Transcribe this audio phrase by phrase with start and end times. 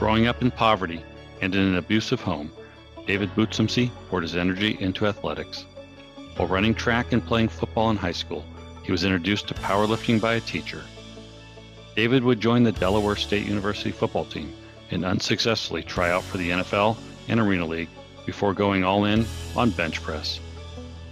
[0.00, 1.04] Growing up in poverty
[1.42, 2.50] and in an abusive home,
[3.06, 5.66] David Boutsomsy poured his energy into athletics.
[6.36, 8.42] While running track and playing football in high school,
[8.82, 10.82] he was introduced to powerlifting by a teacher.
[11.96, 14.54] David would join the Delaware State University football team
[14.90, 16.96] and unsuccessfully try out for the NFL
[17.28, 17.90] and Arena League
[18.24, 20.40] before going all in on bench press.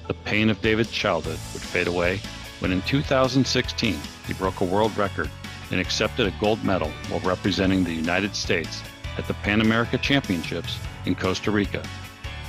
[0.07, 2.23] The pain of David's childhood would fade away
[2.61, 5.29] when in 2016 he broke a world record
[5.71, 8.83] and accepted a gold medal while representing the United States
[9.17, 11.83] at the Pan America Championships in Costa Rica.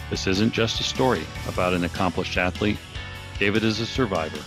[0.10, 2.78] This isn't just a story about an accomplished athlete.
[3.38, 4.42] David is a survivor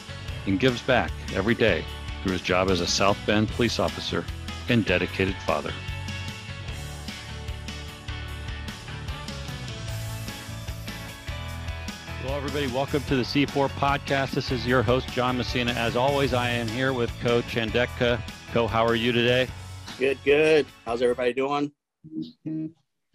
[0.47, 1.85] and gives back every day
[2.23, 4.25] through his job as a South Bend police officer
[4.69, 5.73] and dedicated father.
[12.25, 14.31] Well, everybody, welcome to the C4 podcast.
[14.31, 15.73] This is your host, John Messina.
[15.73, 18.21] As always, I am here with Coach Chandeka.
[18.53, 19.49] Co, how are you today?
[19.99, 20.67] Good, good.
[20.85, 21.73] How's everybody doing?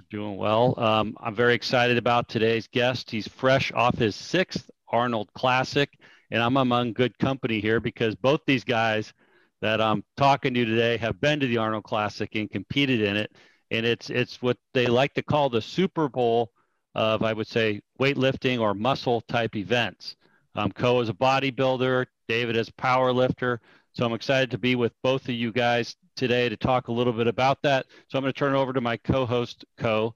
[0.09, 0.73] Doing well.
[0.79, 3.11] Um, I'm very excited about today's guest.
[3.11, 5.91] He's fresh off his sixth Arnold Classic,
[6.31, 9.13] and I'm among good company here because both these guys
[9.61, 13.31] that I'm talking to today have been to the Arnold Classic and competed in it.
[13.69, 16.49] And it's it's what they like to call the Super Bowl
[16.95, 20.15] of, I would say, weightlifting or muscle type events.
[20.55, 23.61] Um, Co is a bodybuilder, David is a power lifter.
[23.97, 27.13] So I'm excited to be with both of you guys today to talk a little
[27.13, 27.87] bit about that.
[28.07, 30.13] So I'm going to turn it over to my co-host Co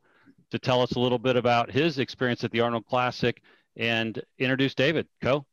[0.52, 3.42] to tell us a little bit about his experience at the Arnold Classic
[3.76, 5.08] and introduce David.
[5.24, 5.48] Co.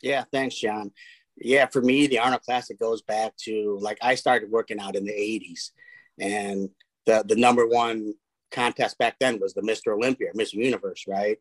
[0.00, 0.92] Yeah, thanks, John.
[1.36, 5.04] Yeah, for me, the Arnold Classic goes back to like I started working out in
[5.04, 5.72] the 80s,
[6.18, 6.70] and
[7.04, 8.14] the the number one
[8.50, 9.94] contest back then was the Mr.
[9.94, 10.54] Olympia, Mr.
[10.54, 11.36] Universe, right?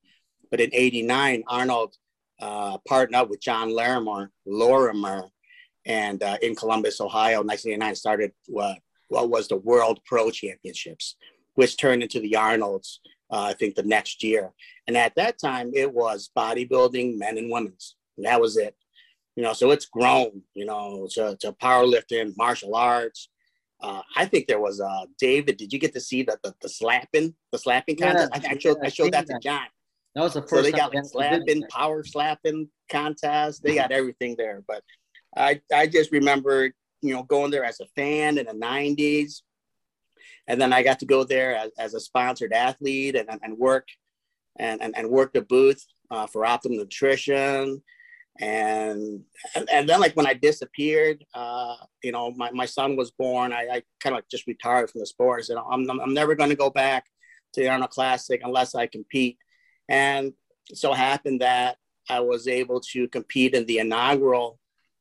[0.52, 1.96] But in '89, Arnold
[2.42, 5.30] uh, partnered up with John Larimer, Lorimer,
[5.88, 11.16] and uh, in Columbus, Ohio, 1989 started what what was the World Pro Championships,
[11.56, 13.00] which turned into the Arnold's.
[13.30, 14.54] Uh, I think the next year,
[14.88, 17.96] and at that time it was bodybuilding, men and women's.
[18.16, 18.74] And that was it,
[19.36, 19.52] you know.
[19.52, 23.28] So it's grown, you know, to, to powerlifting, martial arts,
[23.82, 25.58] uh, I think there was uh, David.
[25.58, 28.32] Did you get to see the the, the slapping the slapping contest?
[28.34, 29.68] I, I, showed I showed that, to John.
[30.16, 30.52] That was the first.
[30.52, 33.62] So they got like slapping, power slapping contest.
[33.62, 34.64] They got everything there.
[34.68, 34.84] But
[35.38, 36.72] I I just remember
[37.02, 39.42] you know going there as a fan in the '90s,
[40.48, 43.88] and then I got to go there as, as a sponsored athlete and and work
[44.58, 47.82] and and, and work the booth uh, for Optimum Nutrition
[48.40, 49.24] and
[49.72, 53.52] and then like when I disappeared, uh, you know, my, my son was born.
[53.52, 56.56] I, I kind of just retired from the sports, and I'm I'm never going to
[56.56, 57.06] go back
[57.54, 59.38] to the Arnold Classic unless I compete.
[59.90, 60.34] And
[60.74, 61.78] so happened that
[62.10, 64.60] I was able to compete in the inaugural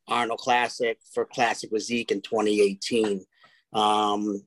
[0.09, 3.25] Arnold Classic for Classic Physique in 2018.
[3.73, 4.43] Um,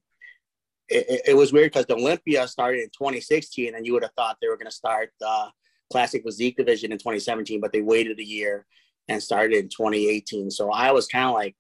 [0.87, 4.37] it, it, was weird because the Olympia started in 2016, and you would have thought
[4.41, 5.49] they were going to start the
[5.91, 8.65] Classic Physique division in 2017, but they waited a year
[9.07, 10.51] and started in 2018.
[10.51, 11.55] So I was kind of like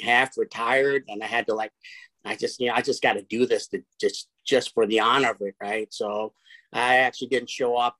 [0.00, 1.72] half retired and I had to like,
[2.24, 5.00] I just, you know, I just got to do this to just, just for the
[5.00, 5.54] honor of it.
[5.60, 5.92] Right.
[5.92, 6.32] So
[6.72, 7.96] I actually didn't show up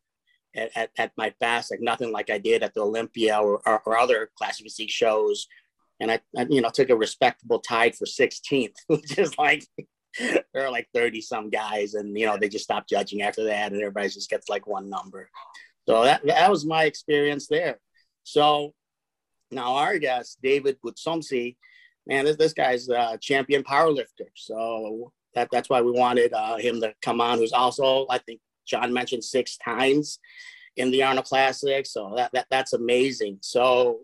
[0.54, 3.82] at, at, at my best, like nothing like I did at the Olympia or, or,
[3.86, 5.46] or other classic physique shows.
[6.00, 9.64] And I, I, you know, took a respectable tied for 16th, which is like,
[10.18, 13.72] there are like 30 some guys and, you know, they just stopped judging after that
[13.72, 15.28] and everybody just gets like one number.
[15.88, 17.78] So that, that was my experience there.
[18.24, 18.74] So
[19.50, 21.56] now our guest, David Boutsomsy,
[22.06, 24.28] man, this, this guy's a champion powerlifter.
[24.34, 28.40] So that, that's why we wanted uh, him to come on, who's also, I think
[28.66, 30.18] John mentioned six times
[30.76, 31.86] in the Arnold Classic.
[31.86, 33.38] So that, that that's amazing.
[33.40, 34.00] So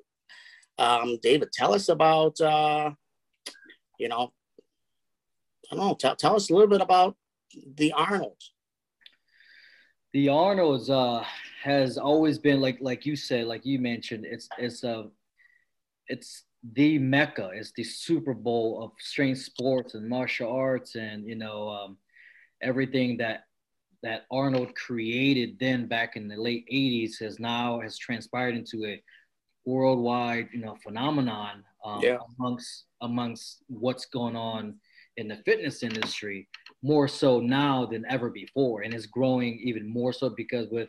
[0.79, 2.93] um, David, tell us about, uh,
[3.99, 4.33] you know,
[5.71, 7.17] I don't know, tell, tell us a little bit about
[7.77, 8.53] the Arnolds.
[10.13, 11.25] The Arnolds uh,
[11.63, 15.09] has always been like like you said, like you mentioned, it's it's a
[16.07, 21.37] it's the mecca it's the super bowl of strength sports and martial arts and you
[21.37, 21.97] know um,
[22.61, 23.45] everything that
[24.03, 29.03] that arnold created then back in the late 80s has now has transpired into a
[29.65, 32.19] worldwide you know phenomenon um, yeah.
[32.39, 34.75] amongst amongst what's going on
[35.17, 36.49] in the fitness industry
[36.83, 40.89] more so now than ever before and it's growing even more so because with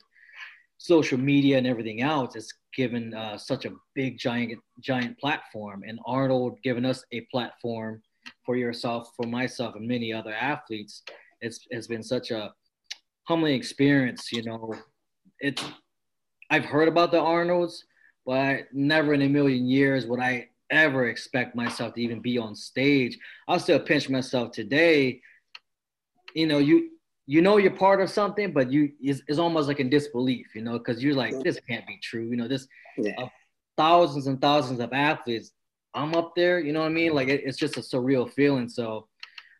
[0.77, 5.99] social media and everything else it's given uh, such a big giant giant platform and
[6.05, 8.01] arnold given us a platform
[8.45, 11.03] for yourself for myself and many other athletes
[11.41, 12.53] it's, it's been such a
[13.29, 14.73] humbling experience you know
[15.39, 15.63] it's
[16.49, 17.85] i've heard about the arnolds
[18.25, 22.37] but I, never in a million years would i ever expect myself to even be
[22.37, 23.17] on stage
[23.47, 25.21] i'll still pinch myself today
[26.33, 26.91] you know, you
[27.25, 30.61] you know you're part of something, but you it's, it's almost like in disbelief, you
[30.61, 32.25] know, because you're like, this can't be true.
[32.25, 32.67] You know, this
[32.97, 33.13] yeah.
[33.17, 33.27] uh,
[33.77, 35.51] thousands and thousands of athletes.
[35.93, 37.13] I'm up there, you know what I mean?
[37.13, 38.69] Like it, it's just a surreal feeling.
[38.69, 39.07] So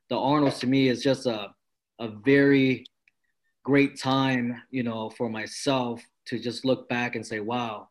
[0.10, 1.50] the Arnold's to me is just a
[2.00, 2.86] a very
[3.64, 7.88] great time, you know, for myself to just look back and say, wow,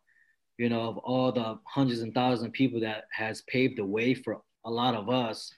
[0.59, 4.15] you know, of all the hundreds and thousands of people that has paved the way
[4.15, 5.53] for a lot of us,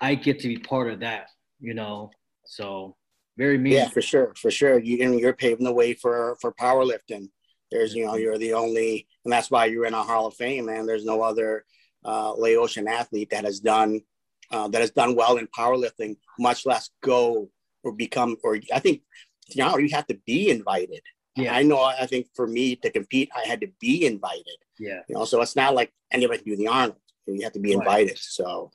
[0.00, 1.28] I get to be part of that,
[1.60, 2.10] you know.
[2.46, 2.96] So
[3.36, 3.88] very meaningful.
[3.88, 4.78] Yeah, for sure, for sure.
[4.78, 7.28] You and you're paving the way for for powerlifting.
[7.70, 10.66] There's, you know, you're the only, and that's why you're in a Hall of Fame,
[10.66, 10.86] man.
[10.86, 11.64] There's no other
[12.04, 14.00] uh, Laotian athlete that has done
[14.50, 17.48] uh, that has done well in powerlifting, much less go
[17.84, 18.36] or become.
[18.42, 19.02] Or I think
[19.54, 21.02] now you have to be invited.
[21.36, 21.82] Yeah, I know.
[21.82, 24.56] I think for me to compete, I had to be invited.
[24.78, 26.98] Yeah, you know, so it's not like anybody can do the Arnold.
[27.26, 28.10] You have to be invited.
[28.10, 28.18] Right.
[28.18, 28.70] So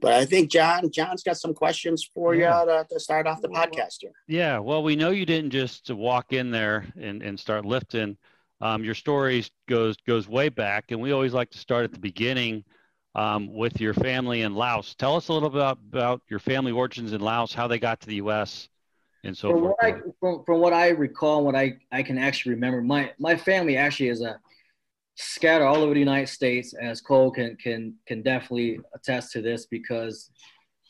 [0.00, 2.60] but I think John, John's got some questions for yeah.
[2.60, 4.12] you to, to, start off the podcast here.
[4.26, 8.16] Yeah, well, we know you didn't just walk in there and, and start lifting.
[8.60, 11.98] Um, your story goes goes way back, and we always like to start at the
[11.98, 12.64] beginning
[13.18, 14.94] um, with your family in Laos.
[14.94, 18.00] Tell us a little bit about, about your family origins in Laos, how they got
[18.00, 18.68] to the U.S.
[19.24, 22.54] And so from What I, from, from what I recall, what I, I can actually
[22.54, 24.38] remember, my, my family actually is a
[25.16, 29.66] scattered all over the United States, as Cole can can can definitely attest to this
[29.66, 30.30] because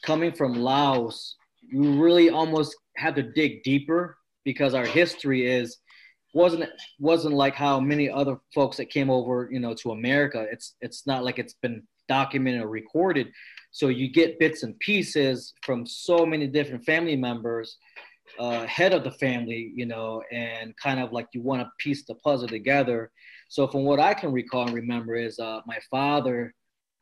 [0.05, 5.79] coming from Laos, you really almost had to dig deeper because our history is
[6.35, 10.47] wasn't wasn't like how many other folks that came over, you know, to America.
[10.53, 13.29] It's it's not like it's been documented or recorded.
[13.71, 17.77] So you get bits and pieces from so many different family members,
[18.39, 22.05] uh, head of the family, you know, and kind of like you want to piece
[22.07, 23.11] the puzzle together
[23.49, 26.55] so from what I can recall and remember is uh, my father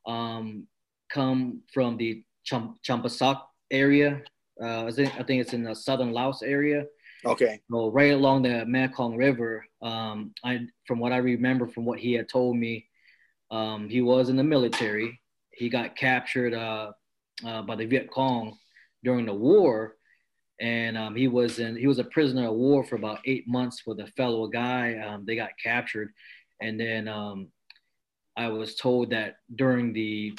[0.07, 0.67] um,
[1.11, 4.23] come from the Cham- Champasak area.
[4.63, 6.85] Uh, I, think, I think it's in the southern Laos area.
[7.25, 7.61] Okay.
[7.71, 9.67] So right along the Mekong River.
[9.83, 12.87] Um, I from what I remember from what he had told me,
[13.51, 15.21] um, he was in the military.
[15.53, 16.93] He got captured uh,
[17.45, 18.57] uh, by the Viet Cong
[19.05, 19.97] during the war,
[20.61, 23.83] and um, he was in he was a prisoner of war for about eight months
[23.87, 24.99] with a fellow guy.
[24.99, 26.13] Um, they got captured,
[26.61, 27.49] and then um,
[28.37, 30.39] I was told that during the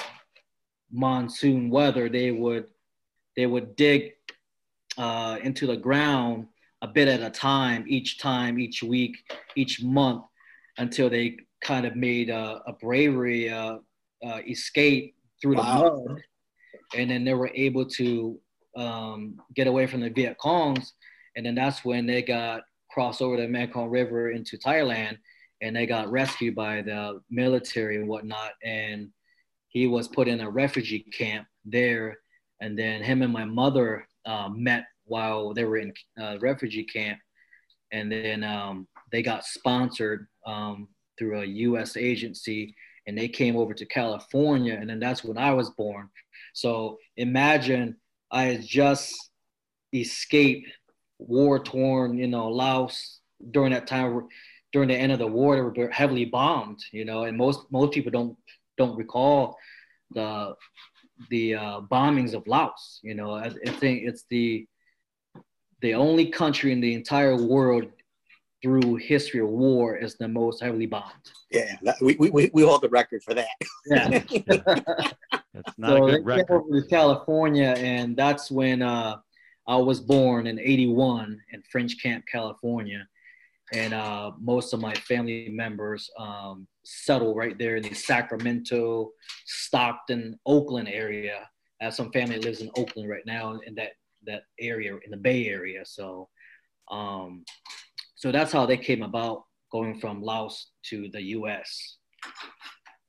[0.90, 2.66] monsoon weather, they would
[3.36, 4.12] they would dig
[4.96, 6.48] uh, into the ground
[6.82, 9.16] a bit at a time, each time, each week,
[9.56, 10.24] each month,
[10.76, 13.78] until they kind of made a, a bravery uh,
[14.24, 15.82] uh, escape through wow.
[15.82, 16.22] the mud,
[16.96, 18.38] and then they were able to
[18.76, 20.92] um, get away from the Viet Congs,
[21.36, 25.18] and then that's when they got crossed over the Mekong River into Thailand,
[25.60, 28.52] and they got rescued by the military and whatnot.
[28.64, 29.10] And
[29.68, 32.18] he was put in a refugee camp there.
[32.60, 37.18] And then him and my mother uh, met while they were in uh, refugee camp.
[37.92, 41.96] And then um, they got sponsored um, through a U.S.
[41.96, 42.74] agency,
[43.06, 44.76] and they came over to California.
[44.78, 46.08] And then that's when I was born.
[46.52, 47.96] So imagine
[48.30, 49.30] I had just
[49.92, 50.68] escaped
[51.18, 53.18] war torn, you know, Laos
[53.50, 54.28] during that time
[54.72, 57.92] during the end of the war they were heavily bombed you know and most most
[57.92, 58.36] people don't
[58.76, 59.56] don't recall
[60.12, 60.54] the
[61.30, 64.66] the uh, bombings of Laos you know I, I think it's the
[65.80, 67.86] the only country in the entire world
[68.62, 71.12] through history of war is the most heavily bombed.
[71.50, 73.48] Yeah, we, we, we hold the record for that.
[73.86, 74.08] Yeah.
[75.54, 76.50] that's not so a good record.
[76.50, 79.16] Over to California, and that's when uh,
[79.66, 83.06] I was born in 81 in French Camp, California
[83.72, 89.10] and uh, most of my family members um, settle right there in the Sacramento,
[89.44, 91.48] Stockton, Oakland area.
[91.80, 93.92] I have some family lives in Oakland right now in that
[94.26, 95.84] that area in the Bay Area.
[95.84, 96.28] So,
[96.90, 97.44] um,
[98.18, 101.98] so that's how they came about going from Laos to the U.S.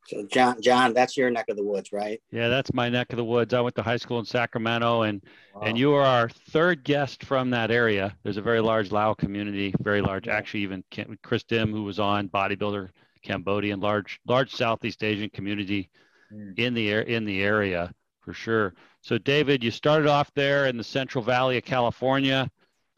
[0.05, 2.21] So John, John, that's your neck of the woods, right?
[2.31, 3.55] Yeah, that's my neck of the woods.
[3.55, 5.23] I went to high school in Sacramento, and
[5.55, 5.63] wow.
[5.63, 8.15] and you are our third guest from that area.
[8.21, 10.27] There's a very large Lao community, very large.
[10.27, 10.83] Actually, even
[11.23, 12.89] Chris Dim, who was on bodybuilder,
[13.23, 15.89] Cambodian, large large Southeast Asian community
[16.31, 16.57] mm.
[16.59, 18.75] in the air in the area for sure.
[19.01, 22.47] So David, you started off there in the Central Valley of California,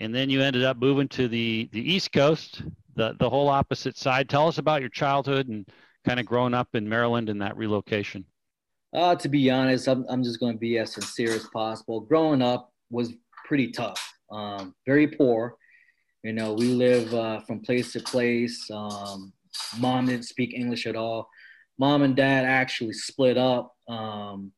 [0.02, 2.64] and then you ended up moving to the the East Coast,
[2.96, 4.28] the the whole opposite side.
[4.28, 5.66] Tell us about your childhood and
[6.06, 8.26] kind of growing up in Maryland and that relocation?
[8.94, 12.02] Uh, to be honest, I'm, I'm just going to be as sincere as possible.
[12.02, 13.14] Growing up was
[13.46, 15.56] pretty tough, um, very poor.
[16.24, 18.70] You know, we live uh, from place to place.
[18.70, 19.34] Um,
[19.80, 21.30] mom didn't speak English at all.
[21.80, 24.52] Mom and dad actually split up um,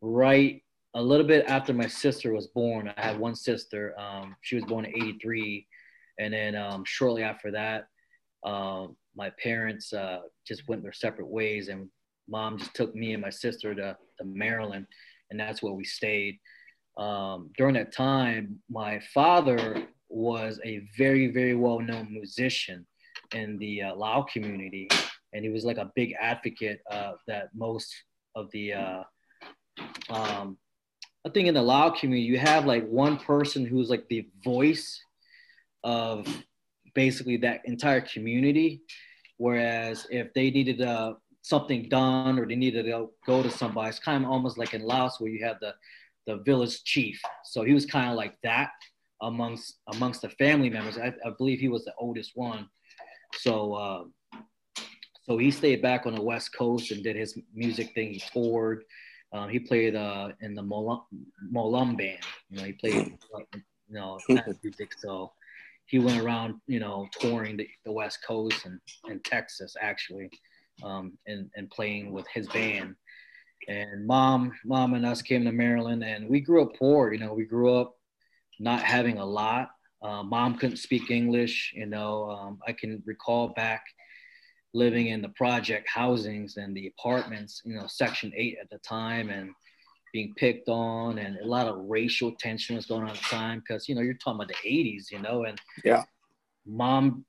[0.00, 0.62] right
[0.94, 2.92] a little bit after my sister was born.
[2.96, 3.94] I had one sister.
[3.98, 5.66] Um, she was born in '83,
[6.18, 7.86] and then um, shortly after that,
[8.44, 11.88] um, my parents uh, just went their separate ways, and
[12.28, 14.86] mom just took me and my sister to, to Maryland,
[15.30, 16.38] and that's where we stayed.
[16.96, 22.86] Um, during that time, my father was a very, very well known musician
[23.34, 24.88] in the uh, Lao community.
[25.32, 27.94] And he was like a big advocate uh, that most
[28.34, 29.02] of the, uh,
[30.10, 30.58] um,
[31.24, 35.00] I think in the Lao community, you have like one person who's like the voice
[35.84, 36.26] of
[36.94, 38.82] basically that entire community.
[39.36, 43.98] Whereas if they needed uh, something done or they needed to go to somebody, it's
[43.98, 45.74] kind of almost like in Laos where you have the
[46.26, 47.20] the village chief.
[47.44, 48.70] So he was kind of like that
[49.20, 50.98] amongst amongst the family members.
[50.98, 52.68] I, I believe he was the oldest one.
[53.34, 54.38] So uh,
[55.22, 58.12] so he stayed back on the West Coast and did his music thing.
[58.12, 58.84] He toured.
[59.32, 61.02] Uh, he played uh, in the Molum,
[61.52, 62.18] Molum band.
[62.50, 64.18] You know, he played you know
[64.62, 64.92] music.
[64.98, 65.32] So
[65.86, 70.30] he went around, you know, touring the, the West Coast and, and Texas actually,
[70.82, 72.94] um, and and playing with his band
[73.68, 77.32] and mom mom and us came to maryland and we grew up poor you know
[77.32, 77.96] we grew up
[78.58, 79.70] not having a lot
[80.02, 83.84] uh, mom couldn't speak english you know um, i can recall back
[84.74, 89.28] living in the project housings and the apartments you know section 8 at the time
[89.30, 89.50] and
[90.12, 93.60] being picked on and a lot of racial tension was going on at the time
[93.60, 96.02] because you know you're talking about the 80s you know and yeah
[96.66, 97.24] mom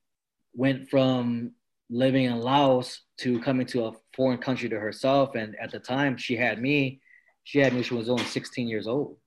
[0.53, 1.51] went from
[1.89, 5.35] living in Laos to coming to a foreign country to herself.
[5.35, 7.01] And at the time she had me,
[7.43, 9.17] she had me she was only 16 years old,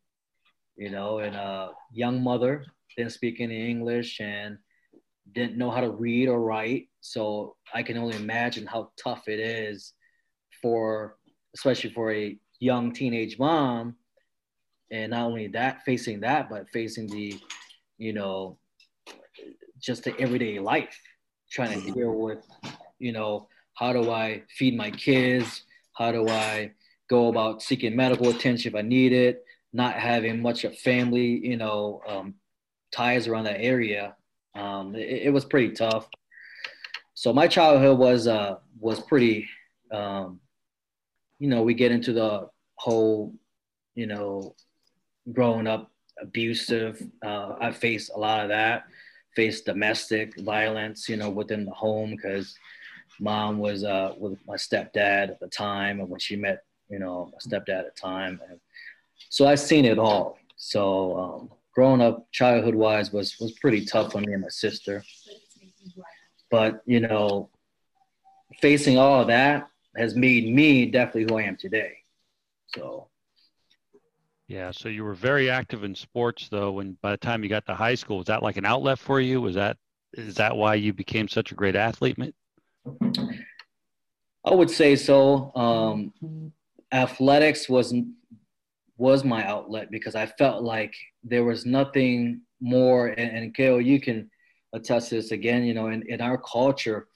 [0.77, 2.65] you know, and a young mother,
[2.97, 4.57] didn't speak any English and
[5.33, 6.89] didn't know how to read or write.
[7.01, 9.93] So I can only imagine how tough it is
[10.63, 11.17] for,
[11.55, 13.97] especially for a young teenage mom.
[14.91, 17.39] And not only that, facing that, but facing the,
[17.99, 18.59] you know,
[19.81, 20.99] just the everyday life
[21.51, 22.39] trying to deal with,
[22.99, 25.63] you know, how do I feed my kids?
[25.95, 26.73] How do I
[27.09, 29.45] go about seeking medical attention if I need it?
[29.73, 32.35] Not having much of family, you know, um,
[32.93, 34.16] ties around that area.
[34.57, 36.09] Um, it, it, was pretty tough.
[37.15, 39.49] So my childhood was uh, was pretty,
[39.93, 40.41] um,
[41.39, 43.35] you know, we get into the whole,
[43.95, 44.55] you know,
[45.33, 47.03] growing up abusive.
[47.25, 48.85] Uh, I faced a lot of that
[49.37, 52.57] faced domestic violence, you know, within the home because
[53.21, 57.31] mom was uh, with my stepdad at the time, and when she met, you know,
[57.33, 58.59] my stepdad at the time, and
[59.29, 60.39] so I've seen it all.
[60.57, 65.05] So um, growing up, childhood wise, was was pretty tough on me and my sister.
[66.51, 67.51] But you know,
[68.61, 71.99] facing all of that has made me definitely who I am today.
[72.75, 73.09] So
[74.49, 76.73] yeah, so you were very active in sports though.
[76.73, 79.21] When by the time you got to high school, was that like an outlet for
[79.21, 79.43] you?
[79.43, 79.77] Was that
[80.15, 82.17] is that why you became such a great athlete?
[84.45, 85.53] I would say so.
[85.55, 86.53] Um,
[86.91, 87.93] athletics was
[88.97, 90.95] was my outlet because I felt like
[91.29, 93.09] there was nothing more.
[93.09, 94.31] And, and Gail, you can
[94.73, 95.65] attest to this again.
[95.65, 97.09] You know, in, in our culture,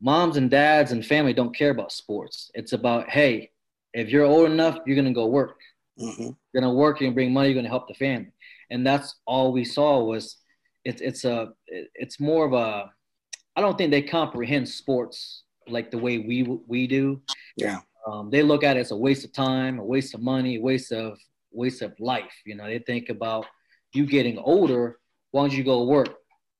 [0.00, 2.50] moms and dads and family don't care about sports.
[2.54, 3.50] It's about hey,
[3.92, 5.58] if you're old enough, you're gonna go work
[5.98, 6.22] Mm-hmm.
[6.22, 8.32] You're gonna work, you're gonna bring money, you're gonna help the family,
[8.70, 10.38] and that's all we saw was
[10.84, 12.90] it's it's a it's more of a
[13.54, 17.22] I don't think they comprehend sports like the way we we do.
[17.56, 17.80] Yeah.
[18.06, 20.60] Um, they look at it as a waste of time, a waste of money, a
[20.60, 21.18] waste of
[21.52, 22.34] waste of life.
[22.44, 23.46] You know, they think about
[23.94, 24.98] you getting older.
[25.30, 26.14] Why don't you go to work?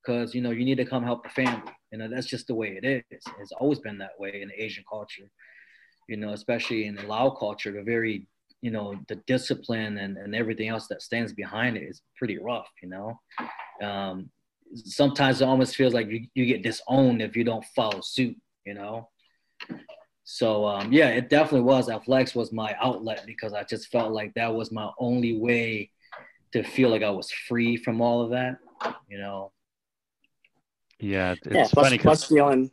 [0.05, 1.63] Because you know you need to come help the family.
[1.93, 3.23] You know that's just the way it is.
[3.41, 5.29] It's always been that way in Asian culture.
[6.09, 8.27] You know, especially in the Lao culture, the very
[8.63, 12.69] you know the discipline and, and everything else that stands behind it is pretty rough
[12.81, 13.21] you know
[13.83, 14.31] um,
[14.75, 18.73] sometimes it almost feels like you, you get disowned if you don't follow suit you
[18.73, 19.09] know
[20.25, 24.33] so um, yeah it definitely was Flex was my outlet because i just felt like
[24.35, 25.91] that was my only way
[26.53, 28.59] to feel like i was free from all of that
[29.09, 29.53] you know
[31.01, 32.71] yeah it's yeah, plus, funny plus dealing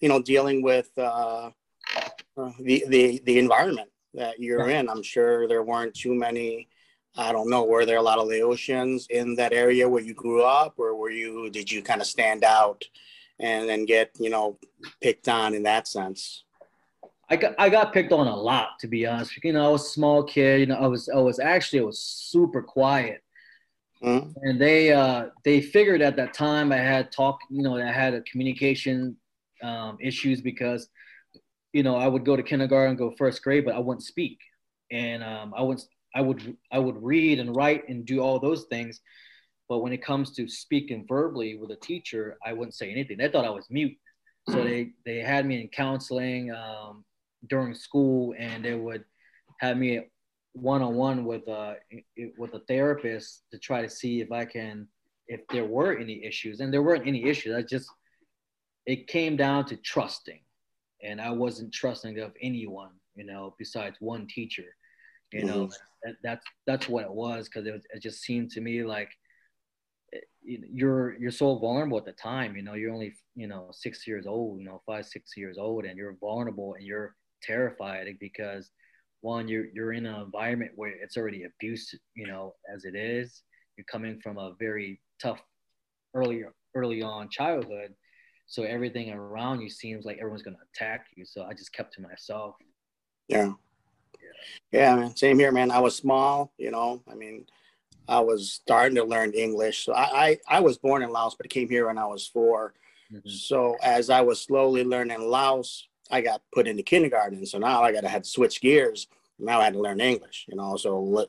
[0.00, 1.50] you know dealing with uh,
[2.36, 4.88] uh, the, the the environment that you're in.
[4.88, 6.68] I'm sure there weren't too many.
[7.16, 7.64] I don't know.
[7.64, 11.10] Were there a lot of Laotians in that area where you grew up, or were
[11.10, 11.50] you?
[11.50, 12.84] Did you kind of stand out
[13.38, 14.58] and then get you know
[15.00, 16.44] picked on in that sense?
[17.30, 19.32] I got I got picked on a lot to be honest.
[19.42, 20.60] You know, I was a small kid.
[20.60, 23.22] You know, I was I was actually I was super quiet.
[24.02, 24.30] Mm-hmm.
[24.42, 28.14] And they uh, they figured at that time I had talk, you know, I had
[28.14, 29.16] a communication
[29.62, 30.88] um, issues because
[31.72, 34.38] you know, I would go to kindergarten, go first grade, but I wouldn't speak,
[34.90, 38.64] and um, I wouldn't I would I would read and write and do all those
[38.64, 39.00] things,
[39.68, 43.18] but when it comes to speaking verbally with a teacher, I wouldn't say anything.
[43.18, 43.96] They thought I was mute,
[44.48, 47.04] so they they had me in counseling um,
[47.48, 49.04] during school, and they would
[49.60, 50.00] have me
[50.52, 51.76] one on one with a
[52.38, 54.88] with a therapist to try to see if I can
[55.28, 57.54] if there were any issues, and there weren't any issues.
[57.54, 57.88] I just
[58.86, 60.40] it came down to trusting,
[61.02, 64.64] and I wasn't trusting of anyone, you know, besides one teacher.
[65.32, 66.10] You know, mm-hmm.
[66.10, 69.10] that, that's that's what it was because it, it just seemed to me like
[70.12, 72.56] eh, you're you're so vulnerable at the time.
[72.56, 75.84] You know, you're only you know six years old, you know, five six years old,
[75.84, 78.70] and you're vulnerable and you're terrified because
[79.20, 83.42] one you're you're in an environment where it's already abuse, you know, as it is.
[83.76, 85.40] You're coming from a very tough
[86.14, 86.44] early
[86.74, 87.94] early on childhood,
[88.46, 91.24] so everything around you seems like everyone's gonna attack you.
[91.24, 92.56] So I just kept to myself.
[93.28, 93.52] Yeah.
[94.72, 95.16] Yeah, man.
[95.16, 95.70] Same here, man.
[95.70, 97.02] I was small, you know.
[97.10, 97.46] I mean,
[98.08, 99.84] I was starting to learn English.
[99.84, 100.02] So I,
[100.48, 102.74] I, I was born in Laos, but came here when I was 4
[103.12, 103.28] mm-hmm.
[103.28, 107.44] So as I was slowly learning Laos, I got put into kindergarten.
[107.46, 109.06] So now I got to have to switch gears.
[109.38, 110.76] Now I had to learn English, you know.
[110.76, 111.26] So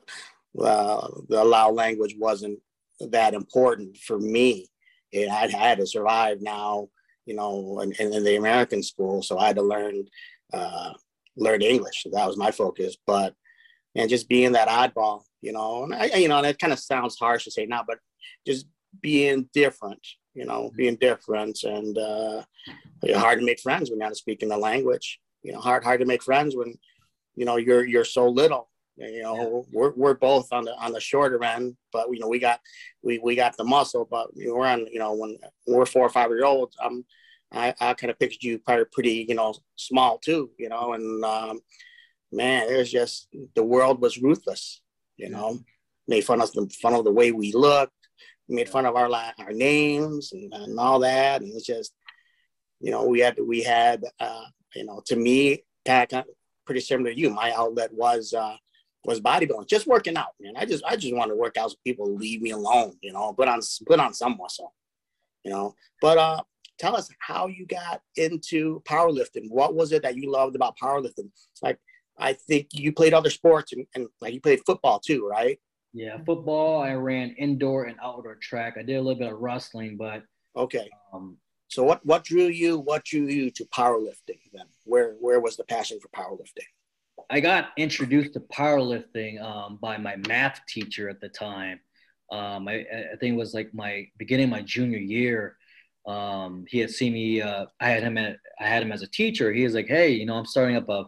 [0.59, 2.59] uh, the Lao language wasn't
[2.99, 4.67] that important for me.
[5.11, 6.89] It I had to survive now,
[7.25, 9.21] you know, in, in the American school.
[9.23, 10.05] So I had to learn
[10.53, 10.93] uh,
[11.37, 12.05] learn English.
[12.11, 12.97] That was my focus.
[13.05, 13.33] But
[13.95, 16.79] and just being that oddball, you know, and I, you know, and it kind of
[16.79, 17.99] sounds harsh to say now, but
[18.45, 18.65] just
[19.01, 20.77] being different, you know, mm-hmm.
[20.77, 22.43] being different and uh,
[23.15, 25.19] hard to make friends when you're not speaking the language.
[25.43, 26.75] You know, hard hard to make friends when,
[27.35, 28.69] you know, you're you're so little.
[28.97, 29.61] You know, yeah.
[29.71, 32.59] we're, we're both on the on the shorter end, but you know, we got
[33.01, 36.29] we we got the muscle, but we're on, you know, when we're four or five
[36.29, 37.05] year olds, I'm
[37.51, 41.23] I, I kind of pictured you probably pretty, you know, small too, you know, and
[41.25, 41.59] um,
[42.31, 44.81] man, it was just the world was ruthless,
[45.17, 45.59] you know,
[46.07, 47.93] made fun of the fun of the way we looked,
[48.51, 51.93] made fun of our our names and, and all that, and it's just,
[52.79, 56.23] you know, we had we had, uh, you know, to me, kind
[56.65, 57.29] pretty similar to you.
[57.29, 58.55] My outlet was uh,
[59.03, 60.53] was bodybuilding, just working out, man.
[60.57, 63.33] I just I just want to work out so people leave me alone, you know,
[63.33, 64.73] put on put on some muscle,
[65.43, 65.75] you know.
[66.01, 66.41] But uh,
[66.79, 69.49] tell us how you got into powerlifting.
[69.49, 71.29] What was it that you loved about powerlifting?
[71.61, 71.79] Like,
[72.17, 75.59] I think you played other sports and, and like you played football too, right?
[75.93, 76.81] Yeah, football.
[76.81, 78.75] I ran indoor and outdoor track.
[78.77, 80.23] I did a little bit of wrestling, but
[80.55, 80.89] okay.
[81.13, 82.79] Um, so what what drew you?
[82.79, 84.39] What drew you to powerlifting?
[84.53, 86.67] Then where where was the passion for powerlifting?
[87.29, 91.79] I got introduced to powerlifting um, by my math teacher at the time.
[92.31, 95.57] Um, I, I, think it was like my beginning my junior year
[96.07, 97.41] um, he had seen me.
[97.41, 98.17] Uh, I had him.
[98.17, 99.53] At, I had him as a teacher.
[99.53, 101.05] He was like, "Hey, you know, I'm starting up a,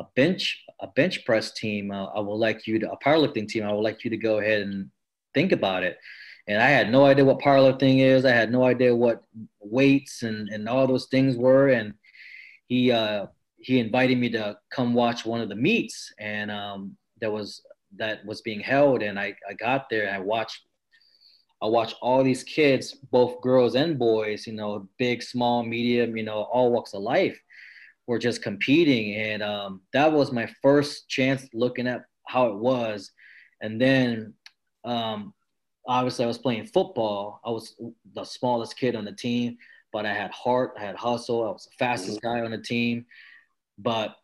[0.00, 1.90] a bench a bench press team.
[1.90, 3.64] Uh, I would like you to a powerlifting team.
[3.64, 4.90] I would like you to go ahead and
[5.34, 5.98] think about it."
[6.48, 8.24] And I had no idea what powerlifting is.
[8.24, 9.22] I had no idea what
[9.60, 11.68] weights and and all those things were.
[11.68, 11.94] And
[12.66, 13.26] he uh,
[13.58, 17.62] he invited me to come watch one of the meets, and um, that was
[17.96, 19.02] that was being held.
[19.02, 20.60] And I I got there and I watched
[21.62, 26.22] I watch all these kids, both girls and boys, you know, big, small, medium, you
[26.22, 27.38] know, all walks of life,
[28.06, 29.14] were just competing.
[29.14, 33.10] And um, that was my first chance looking at how it was.
[33.60, 34.34] And then
[34.84, 35.34] um,
[35.86, 37.40] obviously I was playing football.
[37.44, 37.76] I was
[38.14, 39.56] the smallest kid on the team,
[39.92, 41.44] but I had heart, I had hustle.
[41.44, 42.38] I was the fastest mm-hmm.
[42.38, 43.06] guy on the team.
[43.78, 44.16] But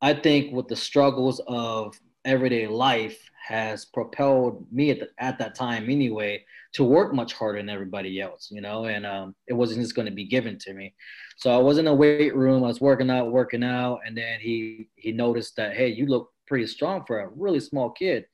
[0.00, 1.94] I think with the struggles of
[2.26, 7.58] everyday life has propelled me at, the, at that time anyway to work much harder
[7.58, 10.74] than everybody else, you know, and um, it wasn't just going to be given to
[10.74, 10.92] me.
[11.36, 14.40] So I was in a weight room, I was working out, working out, and then
[14.40, 18.26] he he noticed that hey, you look pretty strong for a really small kid,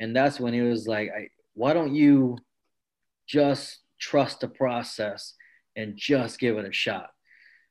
[0.00, 1.10] and that's when he was like,
[1.52, 2.38] why don't you
[3.26, 5.34] just trust the process
[5.76, 7.10] and just give it a shot?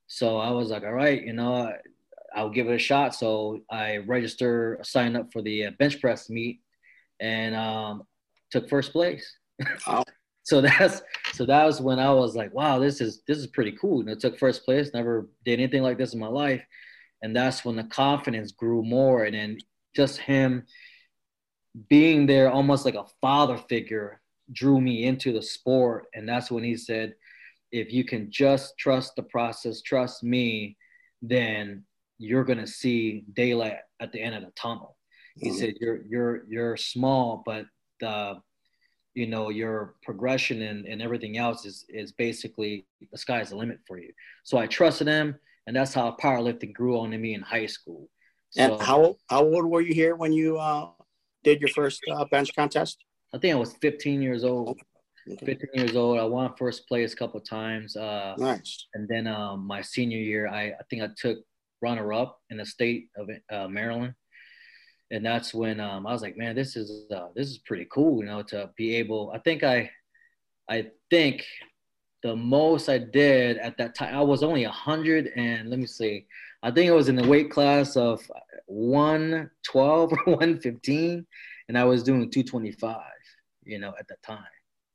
[0.07, 1.73] So I was like, all right, you know,
[2.35, 3.15] I'll give it a shot.
[3.15, 6.61] So I register, signed up for the uh, bench press meet,
[7.19, 8.03] and um,
[8.51, 9.37] took first place.
[9.87, 10.03] Wow.
[10.43, 11.01] so that's
[11.33, 13.99] so that was when I was like, wow, this is this is pretty cool.
[13.99, 14.91] And know, took first place.
[14.93, 16.63] Never did anything like this in my life,
[17.21, 19.23] and that's when the confidence grew more.
[19.23, 19.57] And then
[19.95, 20.65] just him
[21.89, 26.05] being there, almost like a father figure, drew me into the sport.
[26.13, 27.15] And that's when he said,
[27.71, 30.77] if you can just trust the process, trust me,
[31.21, 31.83] then
[32.23, 34.95] you're going to see daylight at the end of the tunnel.
[35.35, 35.57] He mm-hmm.
[35.57, 37.65] said, you're, you're, you're small, but
[37.99, 38.35] the,
[39.13, 43.79] you know, your progression and, and everything else is, is basically the sky's the limit
[43.85, 44.11] for you.
[44.43, 45.35] So I trusted him
[45.67, 48.09] and that's how powerlifting grew on me in high school.
[48.51, 50.89] So, and how, how old were you here when you, uh,
[51.43, 53.03] did your first uh, bench contest?
[53.33, 54.79] I think I was 15 years old.
[55.27, 56.19] 15 years old.
[56.19, 57.95] I won first place a couple times.
[57.95, 58.87] Uh, nice.
[58.93, 61.39] And then um, my senior year, I, I think I took
[61.83, 64.13] runner up in the state of uh, Maryland.
[65.11, 68.21] And that's when um, I was like, man, this is uh, this is pretty cool,
[68.21, 69.31] you know, to be able.
[69.35, 69.91] I think I,
[70.67, 71.45] I think
[72.23, 75.85] the most I did at that time, I was only a hundred and let me
[75.85, 76.25] see,
[76.63, 78.21] I think it was in the weight class of
[78.67, 81.27] 112 or 115,
[81.67, 82.97] and I was doing 225,
[83.65, 84.43] you know, at the time.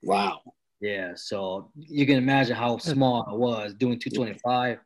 [0.03, 0.41] Wow.
[0.81, 4.79] Yeah, so you can imagine how small I was doing 225.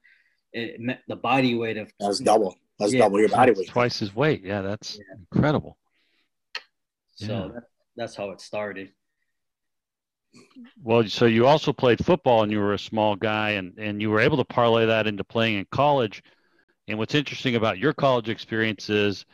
[0.52, 2.56] It meant the body weight of that's double.
[2.78, 3.68] That's yeah, double your body weight.
[3.68, 4.42] Twice his weight.
[4.44, 5.16] Yeah, that's yeah.
[5.18, 5.78] incredible.
[7.14, 7.48] So yeah.
[7.54, 7.62] that,
[7.96, 8.92] that's how it started.
[10.82, 14.10] Well, so you also played football and you were a small guy and, and you
[14.10, 16.22] were able to parlay that into playing in college.
[16.88, 19.24] And what's interesting about your college experience is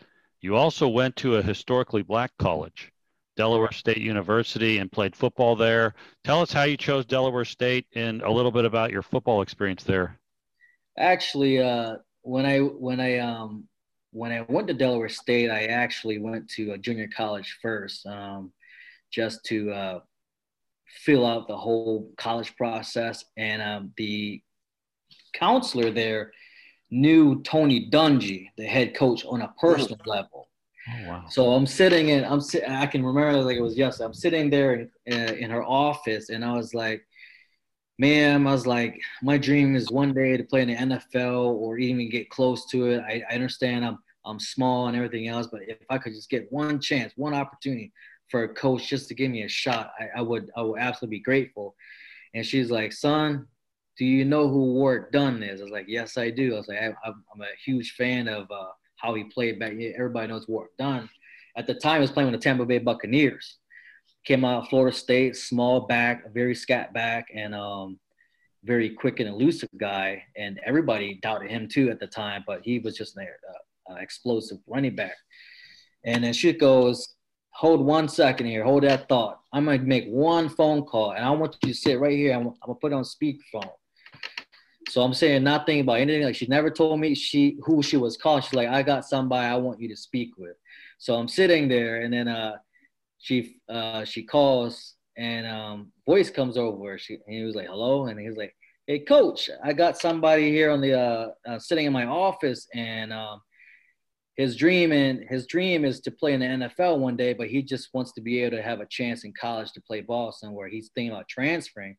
[0.41, 2.93] you also went to a historically black college,
[3.37, 5.95] Delaware State University, and played football there.
[6.25, 9.85] Tell us how you chose Delaware State and a little bit about your football experience
[9.85, 10.19] there.
[10.99, 13.69] Actually, uh, when I when I um,
[14.13, 18.53] when I went to Delaware State, I actually went to a junior college first, um,
[19.11, 20.01] just to uh,
[20.87, 23.25] fill out the whole college process.
[23.37, 24.43] And um, the
[25.35, 26.33] counselor there
[26.91, 30.49] knew Tony Dungy, the head coach, on a personal level.
[30.89, 31.25] Oh, wow.
[31.29, 34.07] So I'm sitting in, I'm I can remember like it was yesterday.
[34.07, 37.07] I'm sitting there in, uh, in her office, and I was like,
[37.99, 41.79] "Ma'am, I was like, my dream is one day to play in the NFL or
[41.79, 43.01] even get close to it.
[43.01, 46.53] I, I understand I'm I'm small and everything else, but if I could just get
[46.53, 47.93] one chance, one opportunity
[48.31, 51.19] for a coach just to give me a shot, I, I would I would absolutely
[51.19, 51.75] be grateful."
[52.35, 53.47] And she's like, "Son,
[53.99, 55.61] do you know who Warrick Dunn is?
[55.61, 56.55] I was like, yes, I do.
[56.55, 59.73] I was like, I, am a huge fan of uh, how he played back.
[59.73, 61.11] Everybody knows Warrick Dunn.
[61.57, 63.57] At the time, he was playing with the Tampa Bay Buccaneers.
[64.25, 67.99] Came out of Florida State, small back, very scat back, and um,
[68.65, 70.23] very quick and elusive guy.
[70.37, 73.97] And everybody doubted him too at the time, but he was just an uh, uh,
[73.97, 75.17] explosive running back.
[76.05, 77.15] And then she goes,
[77.51, 79.41] hold one second here, hold that thought.
[79.53, 82.35] I'm gonna make one phone call, and I want you to sit right here.
[82.35, 83.71] I'm, I'm gonna put it on speakerphone.
[84.89, 86.23] So I'm saying nothing about anything.
[86.23, 88.45] Like she never told me she who she was called.
[88.45, 90.57] She's like, I got somebody I want you to speak with.
[90.99, 92.57] So I'm sitting there, and then uh,
[93.19, 96.99] she uh, she calls, and um, voice comes over.
[96.99, 98.55] She he was like, hello, and he was like,
[98.87, 103.13] hey, coach, I got somebody here on the uh, uh sitting in my office, and
[103.13, 103.41] um,
[104.37, 107.61] his dream and his dream is to play in the NFL one day, but he
[107.61, 110.69] just wants to be able to have a chance in college to play ball somewhere.
[110.69, 111.97] He's thinking about transferring.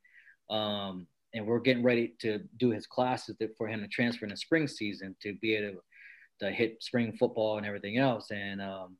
[0.49, 4.37] Um, and we're getting ready to do his classes for him to transfer in the
[4.37, 5.81] spring season to be able
[6.39, 8.31] to, to hit spring football and everything else.
[8.31, 8.97] And um,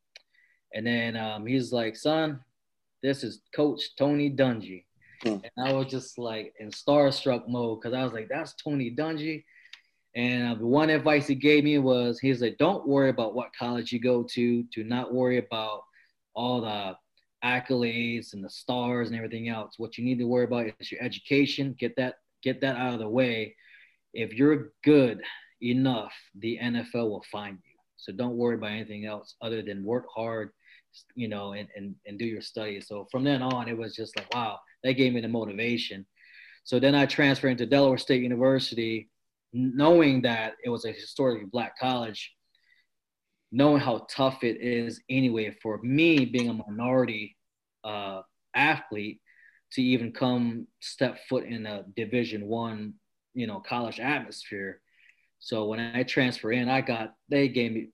[0.74, 2.40] and then um, he's like, son,
[3.02, 4.86] this is Coach Tony Dungy.
[5.24, 5.38] Hmm.
[5.44, 9.44] And I was just like in starstruck mode because I was like, that's Tony Dungy.
[10.16, 13.50] And uh, the one advice he gave me was, he's like, don't worry about what
[13.58, 14.64] college you go to.
[14.64, 15.84] Do not worry about
[16.34, 16.96] all the
[17.44, 19.76] accolades and the stars and everything else.
[19.78, 21.76] What you need to worry about is your education.
[21.80, 23.56] Get that get that out of the way.
[24.14, 25.22] If you're good
[25.62, 27.76] enough, the NFL will find you.
[27.98, 30.52] So don't worry about anything else other than work hard,
[31.16, 32.88] you know, and and, and do your studies.
[32.88, 36.06] So from then on, it was just like, wow, that gave me the motivation.
[36.64, 39.10] So then I transferred into Delaware State University,
[39.54, 42.34] knowing that it was a historically black college
[43.52, 47.36] knowing how tough it is anyway for me being a minority
[47.84, 48.22] uh,
[48.56, 49.20] athlete
[49.72, 52.94] to even come step foot in a division one
[53.34, 54.82] you know college atmosphere
[55.40, 57.90] so when i transfer in i got they gave me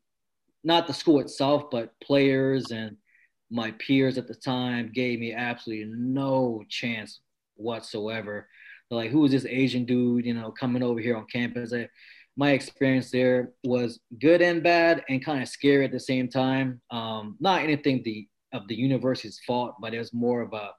[0.66, 2.98] not the school itself but players and
[3.52, 7.22] my peers at the time gave me absolutely no chance
[7.56, 8.48] whatsoever
[8.92, 11.88] like who is this asian dude you know coming over here on campus I,
[12.38, 16.82] my experience there was good and bad and kind of scary at the same time.
[16.92, 20.72] Um, not anything the of the university's fault, but it was more of a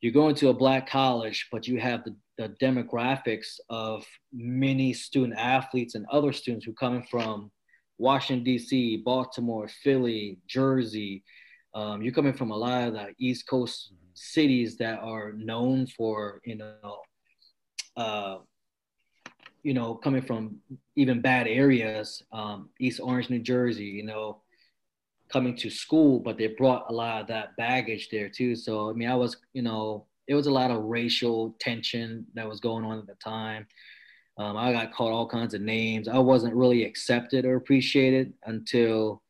[0.00, 5.38] you're going to a black college, but you have the, the demographics of many student
[5.38, 7.50] athletes and other students who coming from
[7.98, 11.22] Washington D.C., Baltimore, Philly, Jersey.
[11.74, 16.40] Um, you're coming from a lot of the East Coast cities that are known for
[16.44, 17.00] you know
[17.96, 18.38] uh,
[19.64, 20.58] you know, coming from
[20.94, 24.42] even bad areas, um, East Orange, New Jersey, you know,
[25.32, 28.54] coming to school, but they brought a lot of that baggage there too.
[28.54, 32.48] So, I mean, I was, you know, it was a lot of racial tension that
[32.48, 33.66] was going on at the time.
[34.36, 36.08] Um, I got called all kinds of names.
[36.08, 39.22] I wasn't really accepted or appreciated until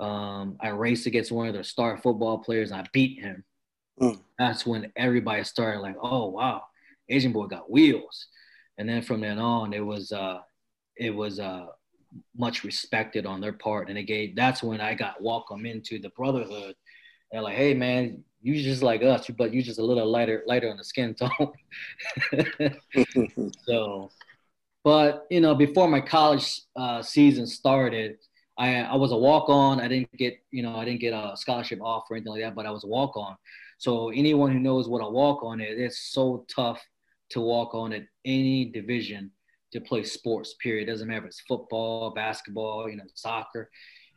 [0.00, 2.70] Um, I raced against one of their star football players.
[2.70, 3.44] And I beat him.
[4.00, 4.20] Mm.
[4.38, 6.62] That's when everybody started like, oh wow,
[7.08, 8.28] Asian boy got wheels.
[8.78, 10.38] And then from then on, it was uh,
[10.96, 11.66] it was uh,
[12.36, 14.36] much respected on their part, and it gave.
[14.36, 16.76] That's when I got welcome into the brotherhood.
[17.32, 20.70] They're like, hey man, you just like us, but you just a little lighter lighter
[20.70, 21.52] on the skin tone.
[23.66, 24.10] so,
[24.88, 28.16] but you know, before my college uh, season started,
[28.56, 29.80] I I was a walk on.
[29.80, 32.54] I didn't get you know I didn't get a scholarship offer or anything like that,
[32.54, 33.36] but I was a walk on.
[33.76, 36.80] So anyone who knows what a walk on is, it's so tough
[37.32, 39.30] to walk on at any division
[39.72, 40.54] to play sports.
[40.62, 40.88] Period.
[40.88, 43.68] It doesn't matter if it's football, basketball, you know, soccer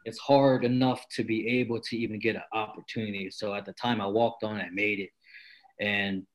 [0.03, 3.29] it's hard enough to be able to even get an opportunity.
[3.29, 5.11] So at the time I walked on, I made it.
[5.79, 6.25] And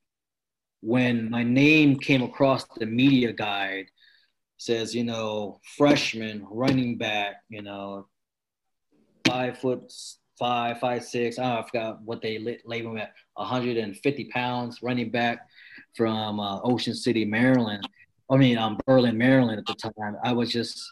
[0.83, 3.87] when my name came across the media guide,
[4.59, 8.09] says, you know, freshman running back, you know,
[9.25, 9.93] five foot
[10.39, 11.39] five, five, six.
[11.39, 15.41] I, I forgot what they label him at 150 pounds running back
[15.95, 17.89] from uh, Ocean City, Maryland.
[18.31, 20.17] I mean, um, Berlin, Maryland at the time.
[20.23, 20.83] I was just,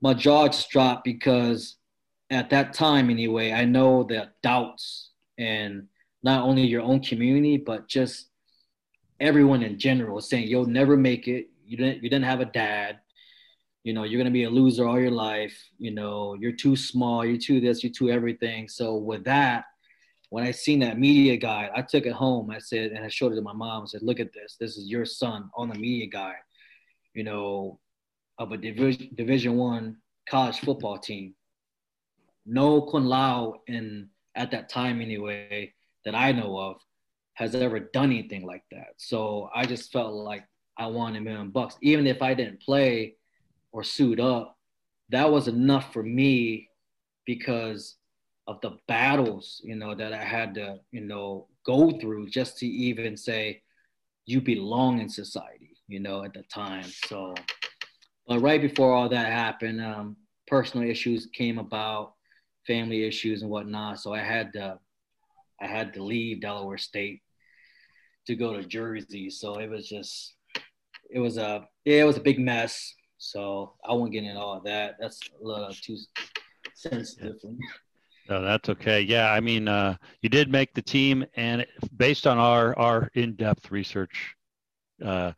[0.00, 1.76] my jaw just dropped because
[2.30, 5.86] at that time anyway, I know the doubts and
[6.22, 8.28] not only your own community, but just
[9.18, 11.49] everyone in general saying you'll never make it.
[11.70, 13.00] You didn't you didn't have a dad.
[13.84, 15.56] You know, you're gonna be a loser all your life.
[15.78, 18.68] You know, you're too small, you're too this, you're too everything.
[18.68, 19.64] So with that,
[20.28, 22.50] when I seen that media guide, I took it home.
[22.50, 23.82] I said, and I showed it to my mom.
[23.82, 24.56] I said, look at this.
[24.60, 26.42] This is your son on the media guide,
[27.14, 27.78] you know,
[28.38, 29.96] of a division division one
[30.28, 31.34] college football team
[32.46, 35.72] no Kun Lao in at that time anyway
[36.04, 36.76] that I know of
[37.34, 38.94] has ever done anything like that.
[38.96, 40.44] So I just felt like
[40.80, 43.16] I wanted a million bucks, even if I didn't play
[43.70, 44.56] or suit up.
[45.10, 46.70] That was enough for me
[47.26, 47.96] because
[48.46, 52.66] of the battles, you know, that I had to, you know, go through just to
[52.66, 53.60] even say
[54.24, 56.86] you belong in society, you know, at the time.
[57.06, 57.34] So,
[58.26, 60.16] but right before all that happened, um,
[60.46, 62.14] personal issues came about
[62.66, 64.00] family issues and whatnot.
[64.00, 64.78] So I had to,
[65.60, 67.20] I had to leave Delaware State
[68.28, 69.28] to go to Jersey.
[69.28, 70.36] So it was just,
[71.12, 72.94] it was a, yeah, it was a big mess.
[73.22, 74.96] So I won't get into all of that.
[74.98, 75.98] That's a little too
[76.74, 77.36] sensitive.
[78.30, 79.02] No, that's okay.
[79.02, 83.70] Yeah, I mean, uh, you did make the team, and based on our our in-depth
[83.70, 84.34] research,
[85.04, 85.32] uh,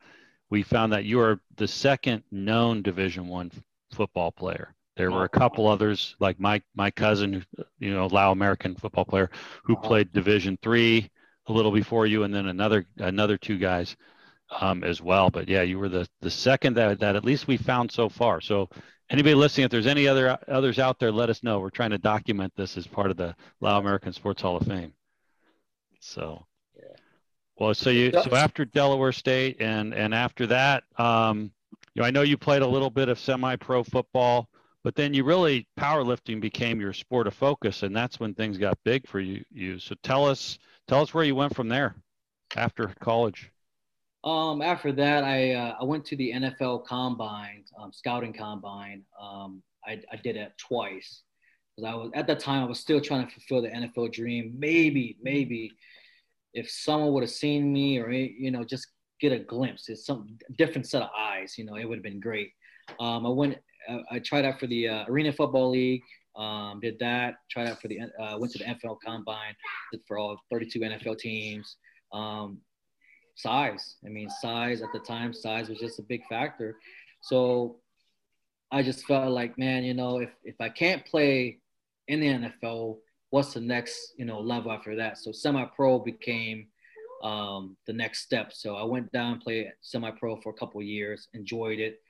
[0.50, 3.50] we found that you are the second known Division One
[3.92, 4.74] football player.
[4.96, 7.44] There were a couple others, like my my cousin,
[7.78, 9.30] you know, Lao American football player,
[9.64, 11.10] who played Division three
[11.46, 13.96] a little before you, and then another another two guys
[14.60, 15.30] um, as well.
[15.30, 18.40] But yeah, you were the the second that that at least we found so far.
[18.40, 18.68] So
[19.10, 21.60] anybody listening, if there's any other others out there, let us know.
[21.60, 24.92] We're trying to document this as part of the Lao American Sports Hall of Fame.
[26.00, 26.44] So,
[26.76, 26.96] yeah.
[27.58, 31.52] well, so you so after Delaware State and and after that, um,
[31.94, 34.48] you know, I know you played a little bit of semi-pro football
[34.84, 38.78] but then you really powerlifting became your sport of focus and that's when things got
[38.84, 41.94] big for you you so tell us tell us where you went from there
[42.56, 43.51] after college
[44.24, 49.62] um after that i uh, i went to the nfl combine um, scouting combine um
[49.86, 51.22] i, I did it twice
[51.76, 54.54] because i was at that time i was still trying to fulfill the nfl dream
[54.58, 55.72] maybe maybe
[56.54, 58.88] if someone would have seen me or you know just
[59.20, 62.20] get a glimpse it's some different set of eyes you know it would have been
[62.20, 62.50] great
[63.00, 63.58] um, I went
[64.10, 66.02] I, tried out for the uh, Arena Football League.
[66.36, 67.34] Um, did that.
[67.50, 69.54] Tried out for the uh, went to the NFL Combine.
[69.92, 71.76] Did for all 32 NFL teams.
[72.12, 72.58] Um,
[73.34, 73.96] size.
[74.04, 76.76] I mean, size at the time, size was just a big factor.
[77.22, 77.76] So
[78.70, 81.58] I just felt like, man, you know, if if I can't play
[82.08, 82.98] in the NFL,
[83.30, 85.18] what's the next, you know, level after that?
[85.18, 86.66] So semi-pro became
[87.22, 88.52] um, the next step.
[88.52, 92.00] So I went down, played semi-pro for a couple years, enjoyed it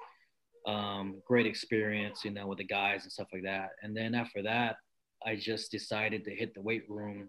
[0.66, 3.70] um, great experience, you know, with the guys and stuff like that.
[3.82, 4.76] And then after that,
[5.24, 7.28] I just decided to hit the weight room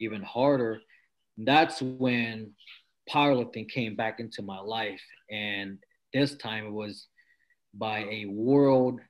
[0.00, 0.80] even harder.
[1.38, 2.52] That's when
[3.10, 5.02] powerlifting came back into my life.
[5.30, 5.78] And
[6.12, 7.08] this time it was
[7.74, 9.00] by a world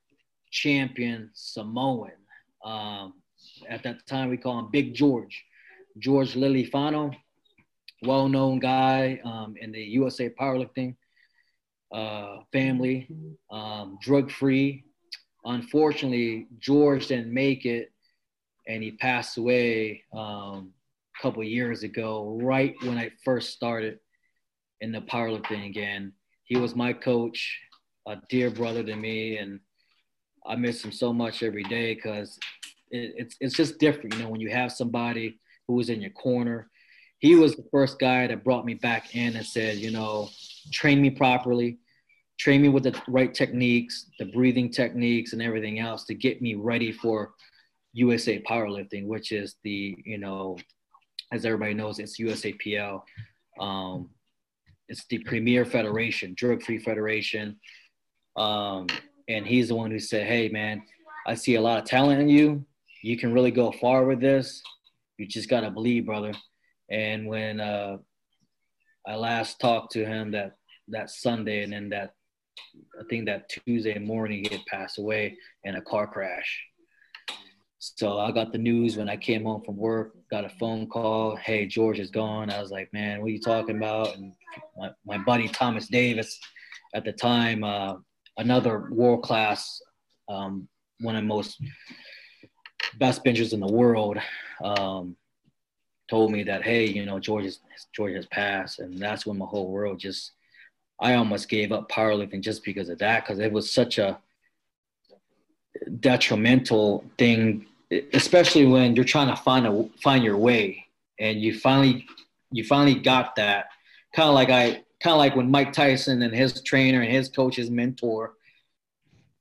[0.50, 2.12] champion Samoan.
[2.64, 3.14] Um,
[3.68, 5.44] at that time, we call him Big George,
[5.98, 7.14] George Lilifano,
[8.02, 10.96] well known guy um, in the USA powerlifting
[11.92, 13.08] uh, family,
[13.50, 14.84] um, drug free.
[15.44, 17.92] Unfortunately, George didn't make it,
[18.66, 20.72] and he passed away um,
[21.20, 23.98] couple years ago, right when I first started
[24.80, 26.12] in the powerlifting again.
[26.44, 27.58] He was my coach,
[28.06, 29.60] a dear brother to me, and
[30.46, 32.38] I miss him so much every day because
[32.90, 36.10] it, it's it's just different, you know, when you have somebody who was in your
[36.10, 36.70] corner.
[37.18, 40.28] He was the first guy that brought me back in and said, you know,
[40.70, 41.78] train me properly,
[42.38, 46.54] train me with the right techniques, the breathing techniques, and everything else to get me
[46.54, 47.32] ready for
[47.94, 50.58] USA Powerlifting, which is the you know,
[51.32, 53.02] as everybody knows, it's USAPL.
[53.60, 54.10] Um,
[54.88, 57.58] it's the premier federation, drug-free federation.
[58.36, 58.86] Um,
[59.28, 60.82] and he's the one who said, "Hey, man,
[61.26, 62.66] I see a lot of talent in you.
[63.02, 64.62] You can really go far with this.
[65.18, 66.34] You just gotta believe, brother."
[66.90, 67.98] And when uh,
[69.06, 70.56] I last talked to him that
[70.88, 72.14] that Sunday, and then that
[73.00, 76.64] I think that Tuesday morning he had passed away in a car crash.
[77.96, 81.36] So I got the news when I came home from work, got a phone call.
[81.36, 82.50] Hey, George is gone.
[82.50, 84.16] I was like, man, what are you talking about?
[84.16, 84.32] And
[84.76, 86.40] my, my buddy Thomas Davis
[86.94, 87.96] at the time, uh,
[88.38, 89.82] another world class,
[90.30, 90.66] um,
[91.00, 91.60] one of the most
[92.98, 94.16] best benchers in the world,
[94.62, 95.14] um,
[96.08, 97.60] told me that, hey, you know, George, is,
[97.94, 98.78] George has passed.
[98.78, 100.32] And that's when my whole world just,
[101.00, 104.18] I almost gave up powerlifting just because of that, because it was such a
[106.00, 107.66] detrimental thing
[108.12, 110.86] especially when you're trying to find a find your way
[111.18, 112.06] and you finally
[112.50, 113.66] you finally got that.
[114.14, 117.28] Kind of like i kind of like when mike tyson and his trainer and his
[117.28, 118.34] coach his mentor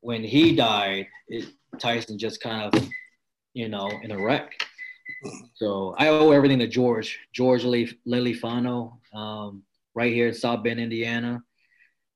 [0.01, 1.45] when he died it,
[1.79, 2.89] tyson just kind of
[3.53, 4.51] you know in a wreck.
[5.53, 9.63] So i owe everything to george george lilifano um,
[9.95, 11.41] right here in south bend indiana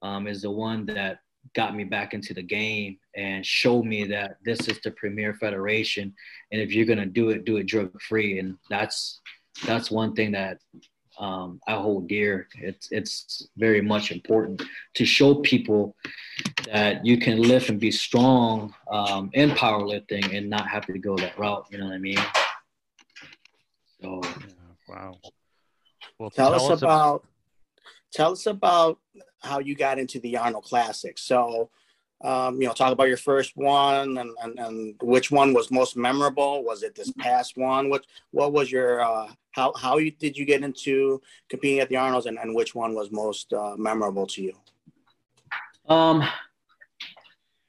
[0.01, 1.19] um, is the one that
[1.55, 6.13] got me back into the game and show me that this is the premier federation
[6.51, 9.19] and if you're going to do it do it drug free and that's
[9.65, 10.59] that's one thing that
[11.19, 12.47] um, I hold dear.
[12.59, 14.61] It's it's very much important
[14.95, 15.95] to show people
[16.65, 21.15] that you can lift and be strong um, in powerlifting and not have to go
[21.17, 21.65] that route.
[21.71, 22.19] You know what I mean?
[24.01, 24.29] So, yeah,
[24.87, 25.17] wow.
[26.19, 27.25] Well, tell, tell us, us about
[28.13, 28.99] tell us about
[29.41, 31.17] how you got into the Arnold Classic.
[31.17, 31.69] So,
[32.21, 35.95] um, you know, talk about your first one and, and, and which one was most
[35.95, 36.63] memorable.
[36.63, 37.89] Was it this past one?
[37.89, 41.97] What what was your uh, how how you, did you get into competing at the
[41.97, 44.53] Arnold's and, and which one was most uh, memorable to you?
[45.87, 46.27] Um,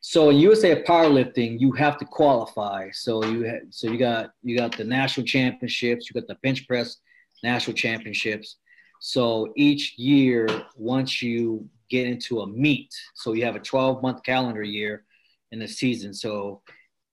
[0.00, 2.88] so in USA powerlifting, you have to qualify.
[2.92, 6.66] So you ha- so you got you got the national championships, you got the bench
[6.66, 6.96] press
[7.44, 8.56] national championships,
[9.00, 14.22] so each year, once you get into a meet, so you have a 12 month
[14.22, 15.05] calendar year
[15.53, 16.12] in the season.
[16.12, 16.62] So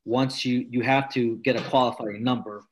[0.06, 2.64] once you you have to get a qualifying number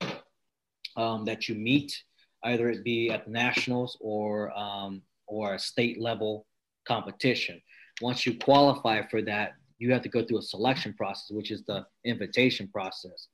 [0.96, 2.04] um, that you meet,
[2.44, 6.46] either it be at the nationals or um, or a state level
[6.88, 7.62] competition.
[8.02, 11.64] Once you qualify for that, you have to go through a selection process, which is
[11.64, 13.28] the invitation process.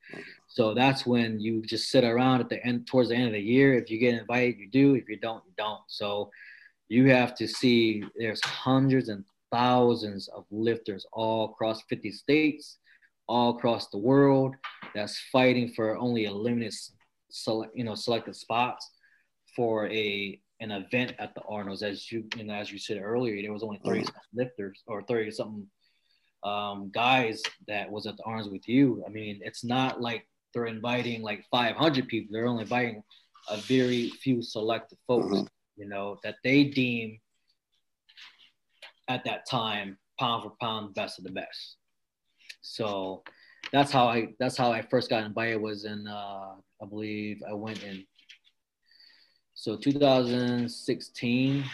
[0.47, 3.41] So that's when you just sit around at the end, towards the end of the
[3.41, 3.75] year.
[3.75, 4.95] If you get invited, you do.
[4.95, 5.82] If you don't, you don't.
[5.88, 6.32] So
[6.89, 12.78] you have to see there's hundreds and thousands of lifters all across 50 states,
[13.28, 14.56] all across the world
[14.93, 16.73] that's fighting for only a limited,
[17.30, 18.89] select, you know, selected spots
[19.56, 21.84] for a an event at the Arnold's.
[21.84, 25.32] As you, you know, as you said earlier, there was only 30 lifters or 30
[25.32, 25.67] something
[26.43, 29.04] um, guys that was at the arms with you.
[29.06, 32.30] I mean, it's not like they're inviting like 500 people.
[32.34, 33.04] They're only inviting
[33.49, 35.45] a very few selected folks, mm-hmm.
[35.79, 37.19] You know, that they deem
[39.07, 41.77] at that time pound for pound best of the best.
[42.61, 43.23] So
[43.71, 47.53] that's how I that's how I first got invited was in uh, I believe I
[47.53, 48.05] went in
[49.59, 51.65] so 2016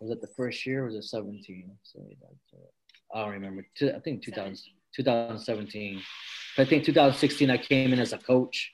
[0.00, 1.70] was it the first year was it 17?
[1.82, 2.00] So
[3.14, 3.66] I don't remember.
[3.82, 4.56] I think 2000,
[4.94, 6.00] 2017.
[6.58, 8.72] I think 2016 I came in as a coach,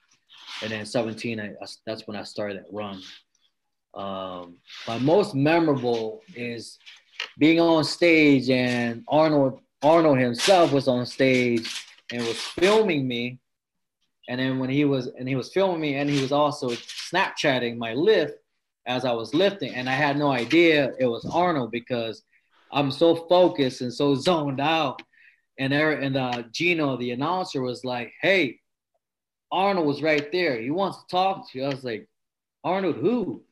[0.63, 1.53] and then 17 I,
[1.87, 3.01] that's when I started at run.
[3.95, 6.79] Um, my most memorable is
[7.39, 13.39] being on stage, and Arnold Arnold himself was on stage and was filming me.
[14.29, 17.79] And then when he was and he was filming me, and he was also Snapchatting
[17.79, 18.35] my lift
[18.87, 22.23] as I was lifting, and I had no idea it was Arnold because
[22.73, 25.03] I'm so focused and so zoned out.
[25.59, 28.61] And there, and uh, Gino, the announcer, was like, "Hey,
[29.51, 30.61] Arnold was right there.
[30.61, 32.09] He wants to talk to you." I was like,
[32.65, 33.43] "Arnold, who?"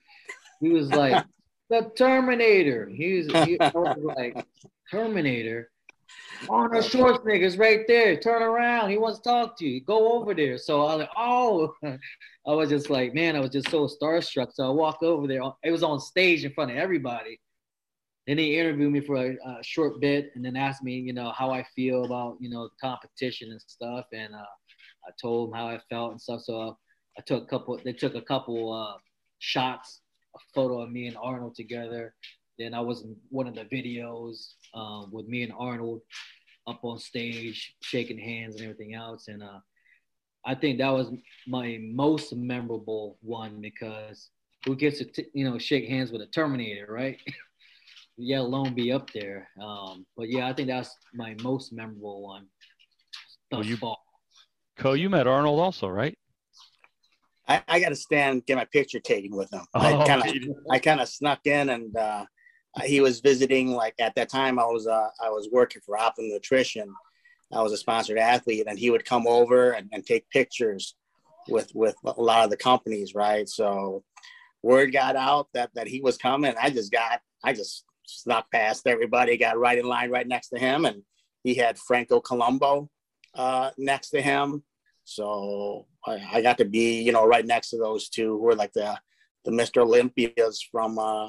[0.61, 1.25] He was like,
[1.71, 4.47] "The Terminator." He was, he was like,
[4.91, 5.71] "Terminator."
[6.49, 8.17] Arnold Schwarzenegger's right there.
[8.17, 8.91] Turn around.
[8.91, 9.81] He wants to talk to you.
[9.81, 10.59] Go over there.
[10.59, 11.75] So I was like, oh,
[12.47, 14.53] I was just like, man, I was just so starstruck.
[14.53, 15.41] So I walked over there.
[15.65, 17.41] It was on stage in front of everybody.
[18.27, 21.31] Then he interviewed me for a, a, short bit and then asked me, you know,
[21.31, 24.07] how I feel about, you know, the competition and stuff.
[24.13, 26.43] And uh, I told them how I felt and stuff.
[26.43, 26.73] So uh,
[27.17, 27.79] I took a couple.
[27.85, 28.99] They took a couple uh,
[29.39, 30.01] shots,
[30.37, 32.15] a photo of me and Arnold together.
[32.59, 36.01] Then I was in one of the videos um, with me and Arnold
[36.67, 39.29] up on stage, shaking hands and everything else.
[39.29, 39.61] And uh,
[40.45, 41.11] I think that was
[41.47, 44.31] my most memorable one because
[44.65, 47.19] who gets to t- you know shake hands with a Terminator, right?
[48.17, 49.49] yeah, alone be up there.
[49.63, 52.47] Um, but yeah, I think that's my most memorable one.
[53.53, 53.97] Well, you, far.
[54.77, 56.17] Co, you met Arnold also, right?
[57.49, 59.63] I, I got to stand get my picture taken with him.
[59.75, 62.25] Oh, I kind of I kind of snuck in and uh,
[62.85, 63.73] he was visiting.
[63.73, 66.93] Like at that time, I was uh, I was working for Optimum Nutrition.
[67.53, 70.97] I was a sponsored athlete, and he would come over and, and take pictures
[71.49, 73.49] with with a lot of the companies, right?
[73.49, 74.03] So
[74.63, 76.55] word got out that that he was coming.
[76.61, 80.59] I just got I just snuck past everybody, got right in line right next to
[80.59, 81.03] him, and
[81.45, 82.89] he had Franco Columbu
[83.35, 84.65] uh, next to him.
[85.09, 88.57] So I, I, got to be, you know, right next to those two who were
[88.57, 88.99] like the
[89.45, 89.83] the Mr.
[89.83, 91.29] Olympias from uh,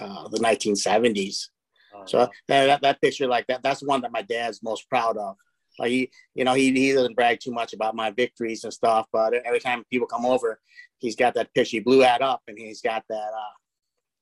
[0.00, 1.48] uh, the 1970s.
[1.92, 5.34] Oh, so that, that picture like that, that's one that my dad's most proud of.
[5.76, 9.06] Like he, you know, he, he doesn't brag too much about my victories and stuff,
[9.12, 10.60] but every time people come over,
[10.98, 11.78] he's got that picture.
[11.78, 13.54] He blew that up, and he's got that, uh,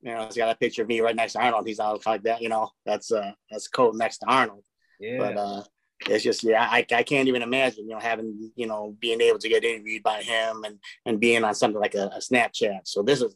[0.00, 1.66] you know, he's got a picture of me right next to Arnold.
[1.66, 4.64] He's all like that, you know, that's uh, that's code next to Arnold.
[4.98, 5.18] Yeah.
[5.18, 5.62] But uh,
[6.08, 9.38] it's just yeah, I, I can't even imagine, you know, having you know being able
[9.38, 12.80] to get interviewed by him and and being on something like a, a Snapchat.
[12.84, 13.34] So this is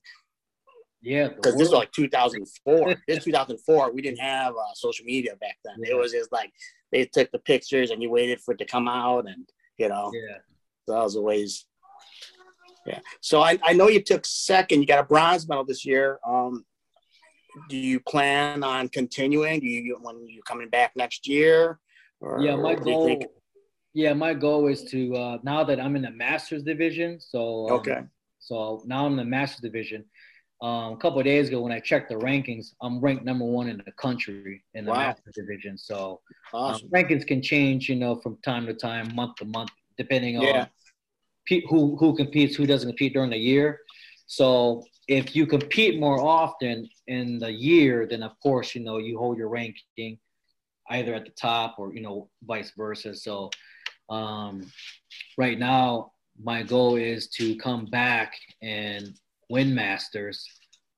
[1.01, 2.95] yeah, because this was like 2004.
[3.09, 3.93] this 2004.
[3.93, 5.77] We didn't have uh, social media back then.
[5.83, 5.93] Yeah.
[5.93, 6.53] It was just like
[6.93, 9.49] they took the pictures and you waited for it to come out, and
[9.79, 10.39] you know, yeah,
[10.87, 11.67] so that was always.
[12.87, 13.01] Yeah.
[13.21, 14.81] So I, I know you took second.
[14.81, 16.19] You got a bronze medal this year.
[16.27, 16.65] Um,
[17.69, 19.61] do you plan on continuing?
[19.61, 21.79] Do you when you coming back next year?
[22.21, 23.25] Or, yeah, my goal.
[23.95, 27.21] Yeah, my goal is to uh, now that I'm in the masters division.
[27.21, 28.01] So um, okay.
[28.39, 30.05] So now I'm in the masters division.
[30.61, 33.81] Um, a couple days ago when I checked the rankings, I'm ranked number one in
[33.85, 34.99] the country in the wow.
[34.99, 35.79] masters division.
[35.79, 36.21] So
[36.53, 36.87] um, awesome.
[36.87, 40.63] um, rankings can change, you know, from time to time, month to month, depending yeah.
[40.63, 40.69] on
[41.47, 43.81] pe- who who competes, who doesn't compete during the year.
[44.27, 49.19] So if you compete more often in the year, then of course you know you
[49.19, 50.19] hold your ranking
[50.91, 53.15] either at the top or you know vice versa.
[53.15, 53.51] So
[54.09, 54.63] um,
[55.37, 56.13] right now
[56.43, 59.15] my goal is to come back and
[59.51, 60.47] win Masters.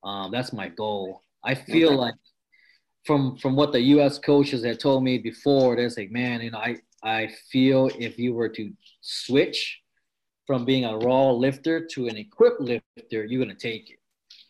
[0.03, 1.23] Um, that's my goal.
[1.43, 1.97] I feel okay.
[1.97, 2.15] like
[3.05, 4.19] from from what the U.S.
[4.19, 8.33] coaches had told me before, they're like, man, you know, I I feel if you
[8.33, 8.71] were to
[9.01, 9.79] switch
[10.45, 13.99] from being a raw lifter to an equipped lifter, you're gonna take it.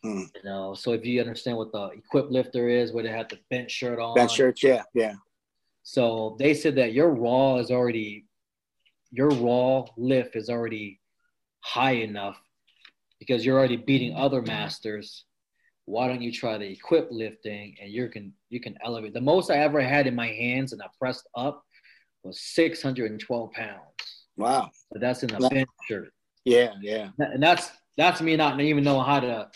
[0.04, 0.24] Hmm.
[0.36, 3.40] You know, so if you understand what the equipped lifter is, where they have the
[3.50, 5.14] bench shirt on, bench shirt, yeah, yeah.
[5.92, 8.26] So they said that your raw is already,
[9.12, 11.02] your raw lift is already
[11.60, 12.40] high enough
[13.20, 15.26] because you're already beating other masters.
[15.84, 19.14] Why don't you try the equip lifting and you can you can elevate.
[19.14, 21.62] The most I ever had in my hands and I pressed up
[22.24, 23.82] was 612 pounds.
[24.38, 24.70] Wow.
[24.94, 26.14] But that's in a bench shirt.
[26.46, 27.10] Yeah, yeah.
[27.20, 29.50] And that's that's me not even know how to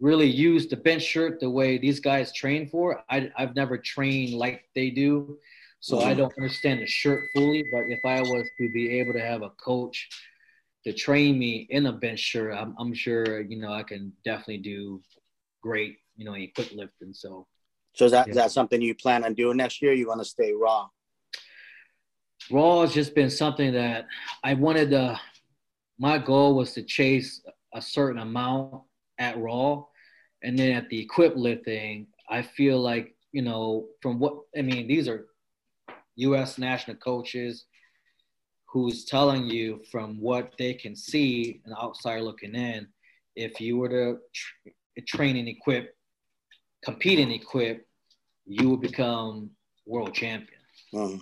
[0.00, 3.02] really use the bench shirt the way these guys train for.
[3.10, 5.38] I, I've never trained like they do,
[5.80, 6.00] so.
[6.00, 7.64] I don't understand the shirt fully.
[7.72, 10.08] But if I was to be able to have a coach
[10.84, 14.58] to train me in a bench shirt, I'm, I'm sure you know I can definitely
[14.58, 15.02] do
[15.62, 15.96] great.
[16.16, 17.12] You know, equip lifting.
[17.12, 17.46] So,
[17.94, 18.30] so is that yeah.
[18.30, 19.92] is that something you plan on doing next year?
[19.92, 20.88] You want to stay raw?
[22.50, 24.06] Raw has just been something that
[24.44, 25.20] I wanted to.
[25.98, 27.42] My goal was to chase
[27.74, 28.82] a certain amount
[29.18, 29.84] at Raw,
[30.42, 34.86] and then at the equip lifting, I feel like you know from what I mean.
[34.86, 35.26] These are
[36.16, 36.58] U.S.
[36.58, 37.64] national coaches
[38.70, 42.86] who's telling you from what they can see, an outsider looking in,
[43.34, 45.96] if you were to tra- train and equip,
[46.84, 47.86] compete and equip,
[48.46, 49.50] you would become
[49.86, 50.60] world champion.
[50.92, 51.20] Mm.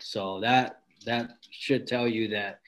[0.00, 2.60] So that that should tell you that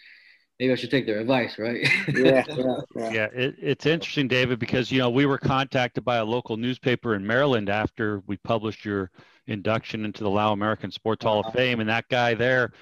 [0.59, 1.89] maybe I should take their advice, right?
[2.15, 3.11] yeah, yeah, yeah.
[3.11, 7.15] yeah it, it's interesting, David, because you know we were contacted by a local newspaper
[7.15, 9.11] in Maryland after we published your
[9.47, 11.57] induction into the Lao American Sports Hall of uh-huh.
[11.57, 12.73] Fame, and that guy there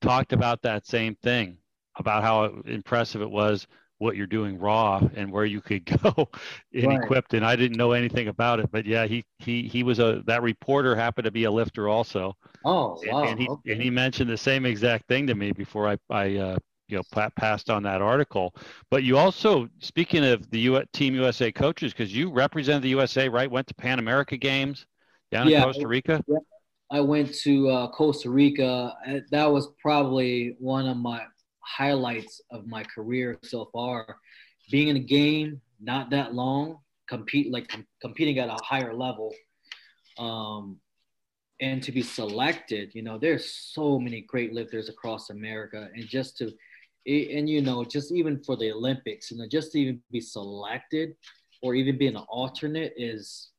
[0.00, 1.56] talked about that same thing
[1.96, 3.66] about how impressive it was
[3.98, 6.28] what you're doing raw and where you could go
[6.72, 7.04] in right.
[7.04, 10.22] equipped and I didn't know anything about it but yeah he he he was a
[10.26, 13.20] that reporter happened to be a lifter also oh wow.
[13.20, 13.72] and, and he okay.
[13.72, 16.56] and he mentioned the same exact thing to me before I I uh,
[16.92, 18.54] you know passed on that article.
[18.90, 23.28] But you also, speaking of the U- Team USA coaches, because you represented the USA,
[23.28, 23.50] right?
[23.50, 24.86] Went to Pan America Games
[25.30, 26.22] down yeah, in Costa Rica.
[26.90, 28.94] I went to uh, Costa Rica.
[29.30, 31.22] That was probably one of my
[31.60, 34.18] highlights of my career so far.
[34.70, 36.78] Being in a game not that long,
[37.08, 39.34] compete like com- competing at a higher level,
[40.18, 40.78] um,
[41.60, 42.90] and to be selected.
[42.94, 46.52] You know, there's so many great lifters across America, and just to
[47.06, 51.14] and you know, just even for the Olympics, you know, just to even be selected
[51.62, 53.50] or even be an alternate is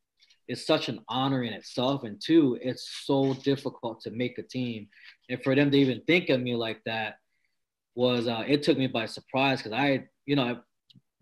[0.47, 2.03] is such an honor in itself.
[2.03, 4.87] And two, it's so difficult to make a team.
[5.29, 7.15] And for them to even think of me like that
[7.95, 10.59] was uh, it took me by surprise because I, you know,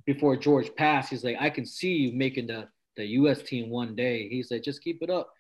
[0.06, 2.68] before George passed, he's like, I can see you making the
[2.98, 3.42] the U.S.
[3.42, 4.28] team one day.
[4.28, 5.32] He said, just keep it up.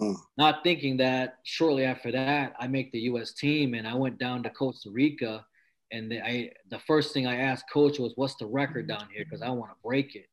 [0.00, 0.16] Mm.
[0.36, 3.32] Not thinking that shortly after that, I make the U.S.
[3.32, 5.44] team and I went down to Costa Rica.
[5.92, 9.24] And the, I, the first thing I asked coach was, what's the record down here?
[9.24, 10.26] Because I want to break it.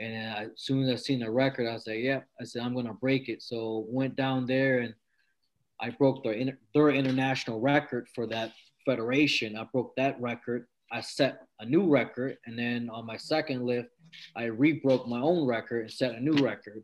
[0.00, 2.20] And as soon as I seen the record, I said, "Yep." Yeah.
[2.40, 4.94] I said, "I'm gonna break it." So went down there and
[5.78, 6.34] I broke their
[6.72, 8.52] their international record for that
[8.86, 9.56] federation.
[9.56, 10.66] I broke that record.
[10.90, 13.90] I set a new record, and then on my second lift,
[14.34, 16.82] I re-broke my own record and set a new record.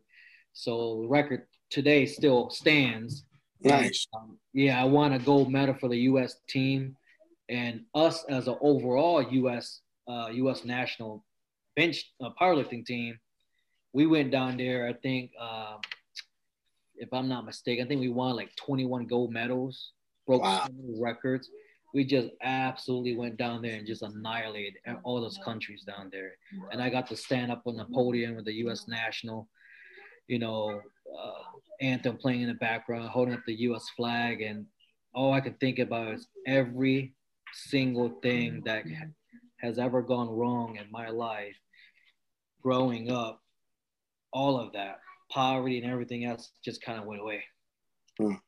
[0.53, 3.25] So the record today still stands.
[3.61, 4.07] Nice.
[4.15, 6.35] Um, yeah, I won a gold medal for the U.S.
[6.47, 6.95] team,
[7.49, 9.81] and us as an overall U.S.
[10.07, 10.65] Uh, U.S.
[10.65, 11.23] national
[11.75, 13.17] bench uh, powerlifting team,
[13.93, 14.87] we went down there.
[14.87, 15.77] I think, uh,
[16.95, 19.91] if I'm not mistaken, I think we won like 21 gold medals,
[20.25, 20.67] broke wow.
[20.99, 21.49] records.
[21.93, 24.73] We just absolutely went down there and just annihilated
[25.03, 26.33] all those countries down there.
[26.71, 28.87] And I got to stand up on the podium with the U.S.
[28.87, 29.47] national,
[30.27, 30.81] you know,
[31.17, 31.43] uh,
[31.81, 33.87] anthem playing in the background, holding up the U.S.
[33.95, 34.65] flag, and
[35.13, 37.15] all I could think about is every
[37.53, 38.83] single thing that
[39.59, 41.55] has ever gone wrong in my life
[42.61, 43.41] growing up,
[44.31, 44.99] all of that
[45.31, 47.43] poverty and everything else just kind of went away.
[48.19, 48.39] Mm.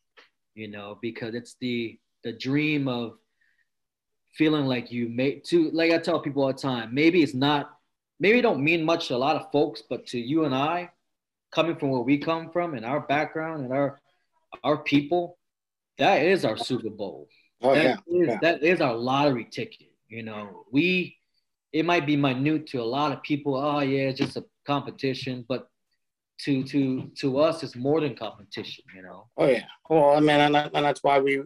[0.55, 3.13] You know, because it's the the dream of
[4.35, 7.69] feeling like you made to like I tell people all the time, maybe it's not
[8.19, 10.89] maybe it don't mean much to a lot of folks, but to you and I,
[11.51, 13.99] coming from where we come from and our background and our
[14.63, 15.37] our people,
[15.97, 17.27] that is our Super Bowl.
[17.61, 18.21] Oh, that, yeah.
[18.21, 18.37] Is, yeah.
[18.41, 19.87] that is our lottery ticket.
[20.07, 21.17] You know, we
[21.71, 23.55] it might be minute to a lot of people.
[23.55, 25.67] Oh yeah, it's just a competition, but
[26.41, 28.83] to to to us, it's more than competition.
[28.95, 29.27] You know.
[29.37, 29.65] Oh yeah.
[29.89, 31.43] Well, I mean, and, and that's why we,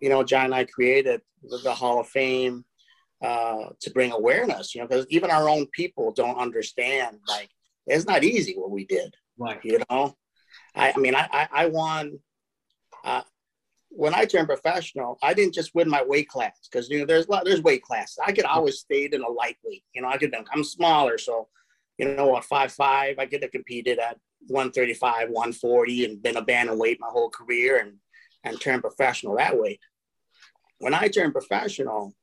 [0.00, 2.64] you know, John and I created the, the Hall of Fame
[3.22, 4.74] uh, to bring awareness.
[4.74, 7.18] You know, because even our own people don't understand.
[7.28, 7.50] Like,
[7.86, 9.14] it's not easy what we did.
[9.36, 9.60] Right.
[9.64, 10.16] You know,
[10.74, 12.20] I, I mean, I I, I won.
[13.04, 13.22] Uh,
[13.90, 17.26] when I turned professional, I didn't just win my weight class because you know there's
[17.44, 18.18] there's weight classes.
[18.24, 19.84] I could always stayed in a lightweight.
[19.94, 21.48] You know, I could I'm smaller, so
[21.96, 23.18] you know what five five.
[23.18, 24.18] I could have competed at
[24.48, 27.94] 135, 140, and been a bantamweight my whole career and
[28.44, 29.78] and turned professional that way.
[30.78, 32.14] When I turned professional,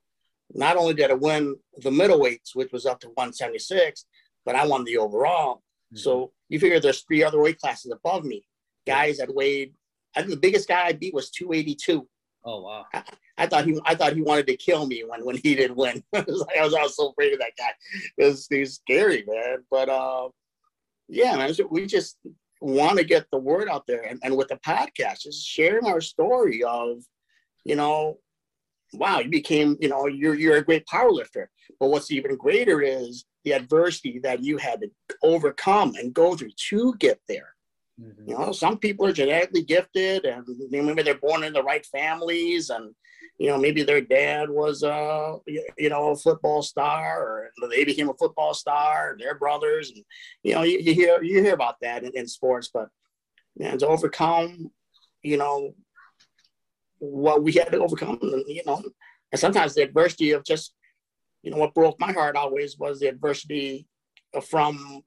[0.54, 4.06] not only did I win the middleweights, which was up to 176,
[4.46, 5.56] but I won the overall.
[5.56, 5.98] Mm-hmm.
[5.98, 8.46] So you figure there's three other weight classes above me,
[8.86, 9.74] guys that weighed
[10.16, 12.08] I think the biggest guy I beat was 282.
[12.48, 12.86] Oh wow!
[12.94, 13.04] I,
[13.40, 16.04] I, thought he I thought he wanted to kill me when when he didn't win.
[16.14, 17.72] I, was like, I was I was so afraid of that guy.
[18.18, 19.64] It was he's scary, man.
[19.72, 20.30] But uh,
[21.08, 22.20] yeah, man, we just
[22.62, 26.02] want to get the word out there, and, and with the podcast, just sharing our
[26.02, 27.04] story of,
[27.64, 28.20] you know,
[28.94, 31.50] wow, you became, you know, you're you're a great power lifter.
[31.80, 34.90] But what's even greater is the adversity that you had to
[35.24, 37.55] overcome and go through to get there.
[38.02, 38.30] Mm-hmm.
[38.30, 42.70] You know, some people are genetically gifted, and maybe they're born in the right families,
[42.70, 42.94] and
[43.38, 48.10] you know, maybe their dad was a you know a football star, or they became
[48.10, 49.16] a football star.
[49.18, 50.04] Their brothers, and
[50.44, 52.90] you know, you, you hear you hear about that in, in sports, but
[53.58, 54.72] man, to overcome,
[55.22, 55.74] you know,
[57.00, 58.84] what we had to overcome, you know,
[59.32, 60.74] and sometimes the adversity of just,
[61.44, 63.88] you know, what broke my heart always was the adversity
[64.44, 65.02] from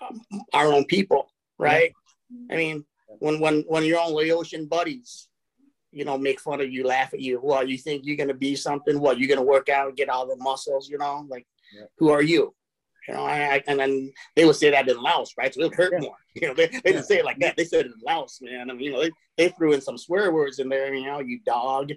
[0.00, 0.20] um,
[0.52, 1.92] our own people, right?
[2.50, 2.84] I mean,
[3.18, 5.28] when when when your own ocean buddies,
[5.92, 7.40] you know, make fun of you, laugh at you.
[7.42, 9.00] Well, you think you're gonna be something?
[9.00, 10.88] What you're gonna work out, get all the muscles?
[10.88, 11.86] You know, like yeah.
[11.98, 12.54] who are you?
[13.08, 15.54] You know, I, and then they would say that in Laos, right?
[15.54, 16.00] So it hurt yeah.
[16.00, 16.16] more.
[16.38, 17.56] You know, they, they didn't say it like that.
[17.56, 18.68] They said it in Laos, man.
[18.68, 20.92] I mean, you know, they, they threw in some swear words in there.
[20.92, 21.92] You know, you dog.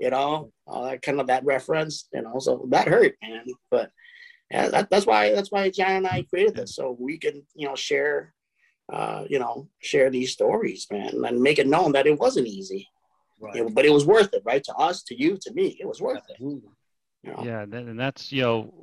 [0.00, 2.08] You know, uh, kind of that reference.
[2.12, 3.44] You know, so that hurt, man.
[3.70, 3.92] But
[4.50, 7.68] yeah, that, that's why that's why John and I created this, so we can you
[7.68, 8.34] know share
[8.92, 12.88] uh, you know, share these stories, man, and make it known that it wasn't easy.
[13.40, 13.56] Right.
[13.56, 14.62] You know, but it was worth it, right?
[14.64, 16.68] To us, to you, to me, it was worth Absolutely.
[16.68, 17.28] it.
[17.28, 17.42] You know?
[17.44, 18.74] Yeah, and that's you know,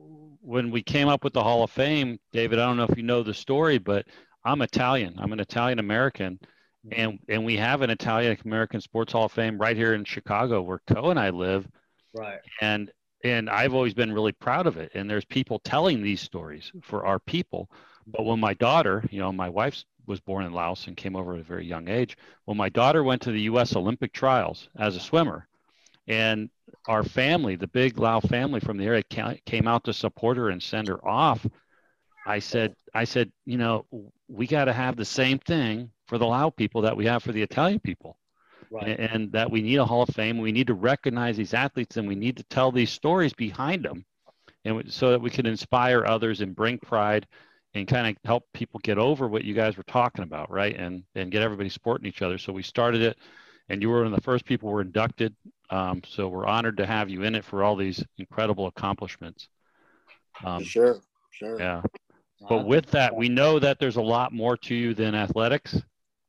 [0.42, 2.60] when we came up with the Hall of Fame, David.
[2.60, 4.06] I don't know if you know the story, but
[4.44, 5.16] I'm Italian.
[5.18, 6.40] I'm an Italian American,
[6.86, 7.00] mm-hmm.
[7.00, 10.62] and and we have an Italian American Sports Hall of Fame right here in Chicago,
[10.62, 11.68] where Co and I live.
[12.14, 12.40] Right.
[12.60, 12.92] And
[13.24, 14.92] and I've always been really proud of it.
[14.96, 17.70] And there's people telling these stories for our people.
[18.08, 21.34] But when my daughter, you know, my wife was born in Laos and came over
[21.34, 22.18] at a very young age.
[22.46, 23.76] When my daughter went to the U.S.
[23.76, 25.48] Olympic trials as a swimmer,
[26.08, 26.50] and
[26.88, 29.04] our family, the big Lao family from the area,
[29.46, 31.46] came out to support her and send her off.
[32.26, 33.86] I said, I said, you know,
[34.28, 37.32] we got to have the same thing for the Lao people that we have for
[37.32, 38.18] the Italian people.
[38.70, 38.88] Right.
[38.88, 40.38] And, and that we need a Hall of Fame.
[40.38, 44.06] We need to recognize these athletes and we need to tell these stories behind them.
[44.64, 47.28] And so that we can inspire others and bring pride
[47.74, 50.76] and kind of help people get over what you guys were talking about, right?
[50.76, 52.38] And and get everybody supporting each other.
[52.38, 53.18] So we started it,
[53.70, 55.36] and you were one of the first people were inducted.
[55.70, 59.48] Um, so we're honored to have you in it for all these incredible accomplishments.
[60.44, 61.00] Um, sure,
[61.32, 61.60] sure.
[61.60, 61.82] Yeah.
[62.50, 65.80] But with that, we know that there's a lot more to you than athletics,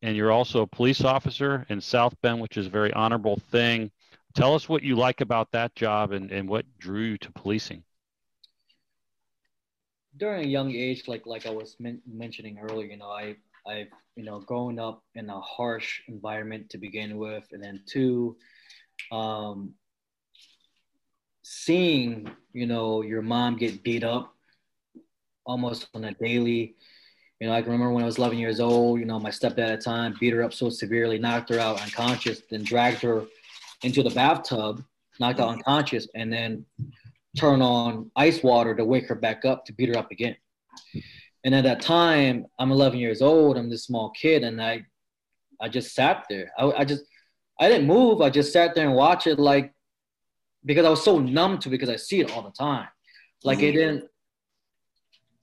[0.03, 3.91] and you're also a police officer in South Bend, which is a very honorable thing.
[4.35, 7.83] Tell us what you like about that job and, and what drew you to policing.
[10.17, 13.37] During a young age, like like I was men- mentioning earlier, you know, I
[13.67, 18.37] I've you know grown up in a harsh environment to begin with, and then two,
[19.11, 19.75] um,
[21.43, 24.35] seeing you know your mom get beat up
[25.45, 26.77] almost on a daily.
[27.41, 29.73] You know, I can remember when I was 11 years old, you know, my stepdad
[29.73, 33.25] at the time beat her up so severely, knocked her out unconscious, then dragged her
[33.83, 34.85] into the bathtub,
[35.19, 36.65] knocked out unconscious, and then
[37.37, 40.37] turn on ice water to wake her back up to beat her up again.
[41.45, 43.57] And at that time, I'm 11 years old.
[43.57, 44.85] I'm this small kid, and I,
[45.61, 46.53] I just sat there.
[46.59, 47.05] I, I just,
[47.59, 48.21] I didn't move.
[48.21, 49.73] I just sat there and watched it, like,
[50.65, 52.89] because I was so numb to because I see it all the time.
[53.45, 54.05] Like it didn't,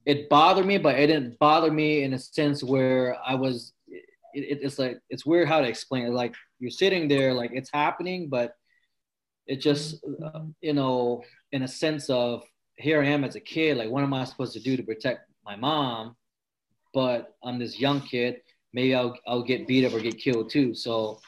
[0.05, 3.73] it bothered me, but it didn't bother me in a sense where I was.
[4.33, 6.11] It, it's like it's weird how to explain it.
[6.11, 8.53] Like you're sitting there, like it's happening, but
[9.47, 12.43] it just uh, you know, in a sense of
[12.75, 13.77] here I am as a kid.
[13.77, 16.15] Like what am I supposed to do to protect my mom?
[16.93, 18.41] But I'm this young kid.
[18.73, 20.73] Maybe I'll I'll get beat up or get killed too.
[20.73, 21.19] So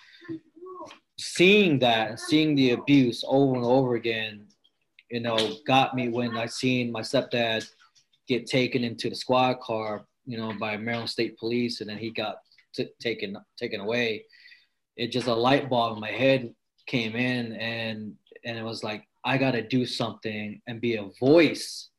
[1.19, 4.47] seeing that, seeing the abuse over and over again,
[5.09, 7.67] you know, got me when I seen my stepdad
[8.27, 12.11] get taken into the squad car, you know, by Maryland State Police, and then he
[12.11, 12.37] got
[12.73, 14.25] t- taken taken away.
[14.95, 16.53] It just a light bulb in my head
[16.87, 18.15] came in, and
[18.45, 21.89] and it was like I got to do something and be a voice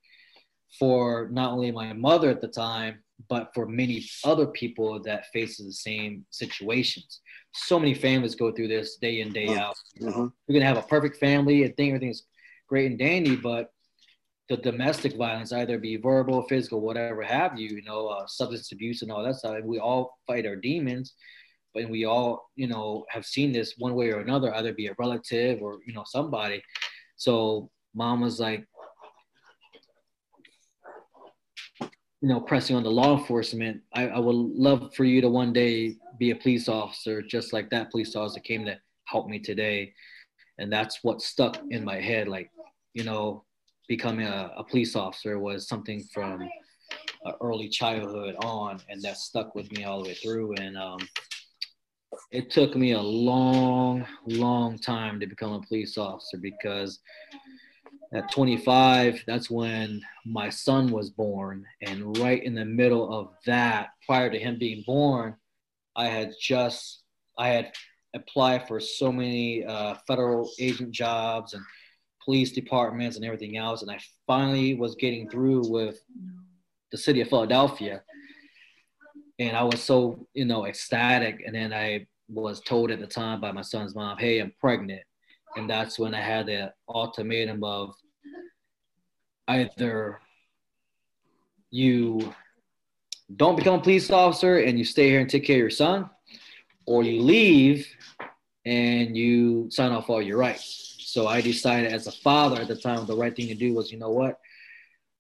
[0.79, 5.66] for not only my mother at the time, but for many other people that faces
[5.66, 7.20] the same situations.
[7.53, 9.77] So many families go through this day in day out.
[10.01, 10.27] Mm-hmm.
[10.49, 12.25] You're gonna have a perfect family and think everything's
[12.68, 13.70] great and dandy, but
[14.49, 19.03] the domestic violence, either be verbal, physical, whatever have you, you know, uh, substance abuse
[19.03, 19.59] and all that stuff.
[19.62, 21.14] We all fight our demons,
[21.75, 24.95] but we all, you know, have seen this one way or another, either be a
[24.99, 26.62] relative or, you know, somebody.
[27.23, 28.66] So mom was like,
[31.81, 33.81] you know, pressing on the law enforcement.
[33.95, 37.70] I, I would love for you to one day be a police officer, just like
[37.70, 39.95] that police officer came to help me today.
[40.59, 42.27] And that's what stuck in my head.
[42.27, 42.51] Like,
[42.93, 43.45] you know,
[43.87, 46.49] becoming a, a police officer was something from
[47.41, 50.55] early childhood on, and that stuck with me all the way through.
[50.55, 50.99] And um,
[52.33, 56.99] it took me a long, long time to become a police officer because
[58.14, 61.64] at 25, that's when my son was born.
[61.83, 65.37] And right in the middle of that, prior to him being born,
[65.95, 67.03] I had just,
[67.39, 67.72] I had
[68.14, 71.62] applied for so many uh, federal agent jobs and
[72.24, 73.83] police departments and everything else.
[73.83, 75.99] And I finally was getting through with
[76.93, 78.03] the city of Philadelphia.
[79.39, 81.43] And I was so, you know, ecstatic.
[81.47, 85.03] And then I was told at the time by my son's mom, hey, I'm pregnant.
[85.57, 87.95] And that's when I had the ultimatum of
[89.49, 90.20] either
[91.70, 92.35] you
[93.37, 96.09] don't become a police officer and you stay here and take care of your son,
[96.87, 97.87] or you leave
[98.64, 100.97] and you sign off all your rights.
[101.01, 103.93] So I decided as a father at the time, the right thing to do was,
[103.93, 104.39] you know what?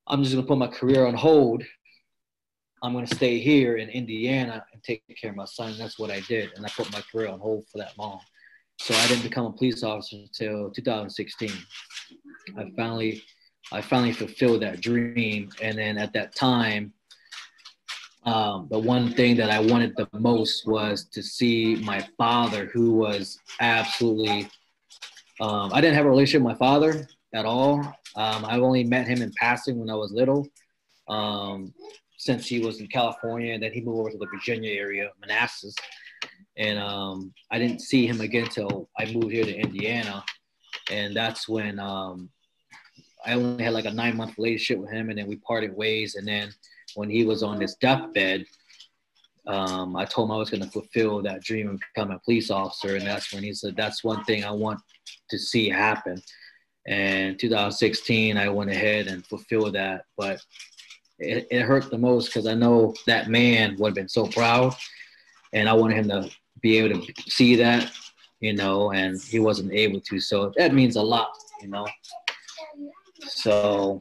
[0.06, 1.62] I'm just gonna put my career on hold.
[2.82, 5.76] I'm gonna stay here in Indiana and take care of my son.
[5.78, 6.50] That's what I did.
[6.56, 8.20] And I put my career on hold for that long.
[8.78, 11.50] So I didn't become a police officer until 2016.
[12.58, 13.22] I finally,
[13.70, 15.50] I finally fulfilled that dream.
[15.62, 16.92] And then at that time,
[18.24, 22.94] um, the one thing that I wanted the most was to see my father, who
[22.94, 24.48] was absolutely
[25.40, 27.80] um, I didn't have a relationship with my father at all.
[28.14, 30.46] Um, I've only met him in passing when I was little,
[31.08, 31.74] um,
[32.22, 35.74] since he was in California, and then he moved over to the Virginia area, Manassas.
[36.56, 40.24] And um, I didn't see him again until I moved here to Indiana,
[40.88, 42.30] and that's when um,
[43.26, 46.14] I only had like a nine month relationship with him, and then we parted ways.
[46.14, 46.52] And then
[46.94, 48.44] when he was on his deathbed,
[49.48, 52.52] um, I told him I was going to fulfill that dream of becoming a police
[52.52, 54.78] officer, and that's when he said, "That's one thing I want
[55.30, 56.22] to see happen."
[56.86, 60.40] And 2016, I went ahead and fulfilled that, but
[61.22, 64.74] it, it hurt the most because I know that man would have been so proud,
[65.52, 67.90] and I wanted him to be able to see that,
[68.40, 70.20] you know, and he wasn't able to.
[70.20, 71.86] So that means a lot, you know.
[73.20, 73.98] So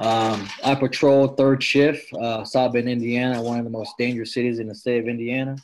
[0.00, 4.74] um, I patrol third shift, uh, Indiana, one of the most dangerous cities in the
[4.74, 5.56] state of Indiana.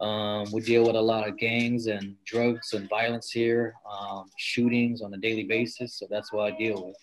[0.00, 5.02] Um, we deal with a lot of gangs and drugs and violence here, um, shootings
[5.02, 5.98] on a daily basis.
[5.98, 6.96] So that's what I deal with.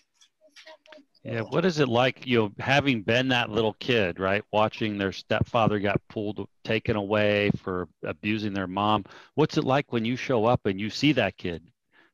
[1.24, 4.42] Yeah, what is it like, you know, having been that little kid, right?
[4.52, 9.04] Watching their stepfather got pulled, taken away for abusing their mom.
[9.34, 11.62] What's it like when you show up and you see that kid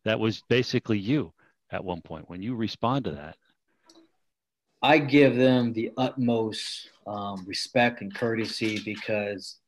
[0.04, 1.32] that was basically you
[1.70, 3.36] at one point when you respond to that?
[4.82, 9.58] I give them the utmost um, respect and courtesy because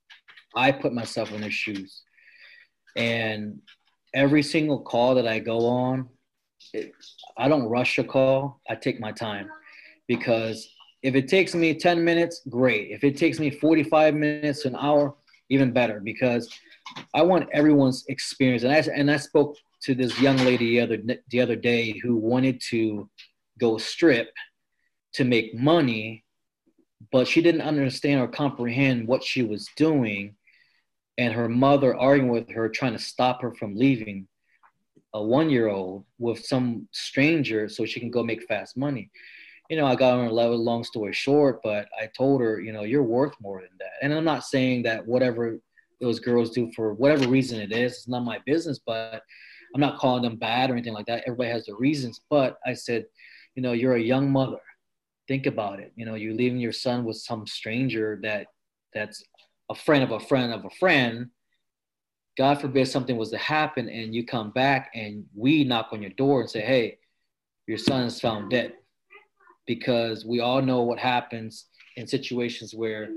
[0.54, 2.02] I put myself in their shoes.
[2.96, 3.60] And
[4.14, 6.08] every single call that I go on,
[6.72, 6.92] it,
[7.36, 8.60] I don't rush a call.
[8.68, 9.48] I take my time
[10.08, 10.68] because
[11.02, 12.90] if it takes me 10 minutes, great.
[12.90, 15.14] If it takes me 45 minutes, an hour,
[15.48, 16.48] even better because
[17.14, 18.62] I want everyone's experience.
[18.62, 20.98] And I, and I spoke to this young lady the other,
[21.30, 23.08] the other day who wanted to
[23.58, 24.30] go strip–
[25.16, 26.24] to make money,
[27.10, 30.36] but she didn't understand or comprehend what she was doing.
[31.16, 34.28] And her mother arguing with her, trying to stop her from leaving
[35.16, 39.10] a one year old with some stranger so she can go make fast money.
[39.70, 42.72] You know, I got on her level, long story short, but I told her, you
[42.72, 43.92] know, you're worth more than that.
[44.02, 45.58] And I'm not saying that whatever
[46.00, 49.22] those girls do for whatever reason it is, it's not my business, but
[49.74, 51.24] I'm not calling them bad or anything like that.
[51.26, 52.20] Everybody has their reasons.
[52.30, 53.06] But I said,
[53.56, 54.60] you know, you're a young mother
[55.28, 55.92] think about it.
[55.96, 58.46] You know, you're leaving your son with some stranger that
[58.94, 59.22] that's
[59.70, 61.30] a friend of a friend of a friend.
[62.36, 66.10] God forbid something was to happen and you come back and we knock on your
[66.12, 66.98] door and say, hey,
[67.66, 68.74] your son is found dead.
[69.66, 71.66] Because we all know what happens
[71.96, 73.08] in situations where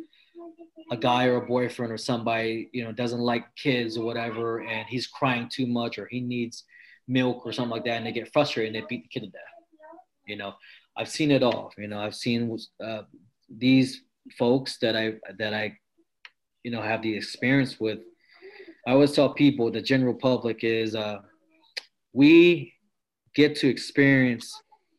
[0.91, 4.87] a guy or a boyfriend or somebody, you know, doesn't like kids or whatever, and
[4.87, 6.63] he's crying too much or he needs
[7.07, 9.31] milk or something like that, and they get frustrated and they beat the kid to
[9.31, 9.41] death.
[10.25, 10.53] You know,
[10.97, 11.71] I've seen it all.
[11.77, 13.01] You know, I've seen uh,
[13.49, 14.01] these
[14.37, 15.77] folks that I that I,
[16.63, 17.99] you know, have the experience with.
[18.89, 21.19] I always tell people, the general public is, uh,
[22.11, 22.73] we
[23.35, 24.51] get to experience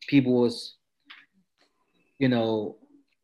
[0.07, 0.77] people's,
[2.17, 2.77] you know,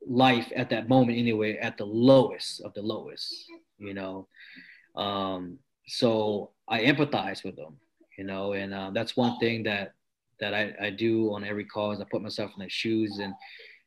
[0.05, 3.33] life at that moment anyway, at the lowest of the lowest.
[3.77, 4.27] You know,
[4.97, 5.57] um,
[5.87, 7.77] so I empathize with them.
[8.17, 9.93] You know, and uh, that's one thing that
[10.41, 13.33] that I, I do on every call is I put myself in their shoes and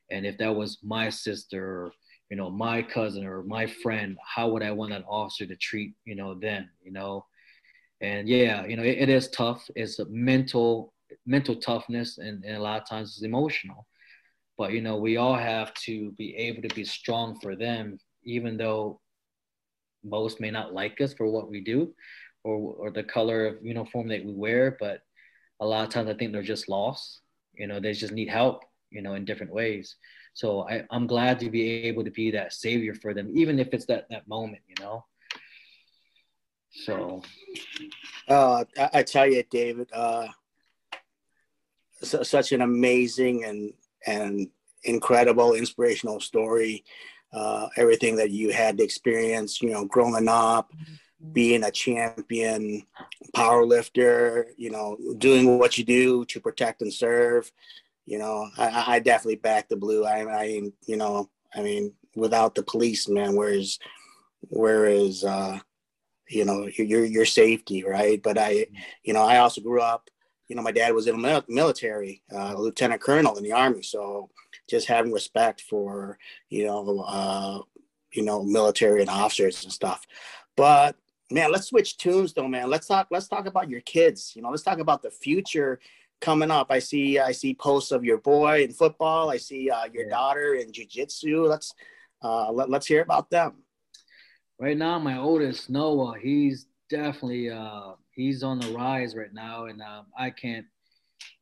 [0.09, 1.91] and if that was my sister
[2.31, 5.93] you know my cousin or my friend how would I want that officer to treat
[6.05, 7.25] you know them you know
[8.01, 10.93] and yeah you know it, it is tough it's a mental
[11.25, 13.85] mental toughness and, and a lot of times it's emotional
[14.57, 18.57] but you know we all have to be able to be strong for them even
[18.57, 18.99] though
[20.03, 21.93] most may not like us for what we do
[22.43, 25.01] or, or the color of uniform that we wear but
[25.61, 27.21] a lot of times I think they're just lost.
[27.53, 29.95] You know, they just need help, you know, in different ways.
[30.33, 33.73] So I, I'm glad to be able to be that savior for them, even if
[33.73, 35.05] it's that that moment, you know.
[36.69, 37.21] So
[38.29, 40.27] uh, I, I tell you, David, uh,
[42.01, 43.73] such an amazing and
[44.07, 44.47] and
[44.83, 46.83] incredible, inspirational story.
[47.33, 50.73] Uh, everything that you had to experience, you know, growing up,
[51.31, 52.85] being a champion
[53.33, 57.51] power lifter, you know, doing what you do to protect and serve.
[58.05, 60.05] You know, I, I definitely back the blue.
[60.05, 60.43] I, I,
[60.85, 63.79] you know, I mean, without the police, man, where is,
[64.41, 65.59] where is, uh,
[66.27, 68.21] you know, your your safety, right?
[68.21, 68.65] But I,
[69.03, 70.09] you know, I also grew up.
[70.47, 73.83] You know, my dad was in the military, uh, lieutenant colonel in the army.
[73.83, 74.29] So,
[74.69, 76.17] just having respect for,
[76.49, 77.59] you know, uh,
[78.13, 80.05] you know, military and officers and stuff.
[80.55, 80.95] But
[81.31, 82.69] man, let's switch tunes though, man.
[82.69, 83.07] Let's talk.
[83.11, 84.33] Let's talk about your kids.
[84.35, 85.79] You know, let's talk about the future
[86.21, 86.67] coming up.
[86.69, 87.19] I see.
[87.19, 89.29] I see posts of your boy in football.
[89.29, 90.11] I see uh, your yeah.
[90.11, 91.49] daughter in jujitsu.
[91.49, 91.73] Let's
[92.23, 93.63] uh, let, let's hear about them.
[94.59, 99.81] Right now, my oldest Noah, he's definitely uh, he's on the rise right now, and
[99.81, 100.65] uh, I can't.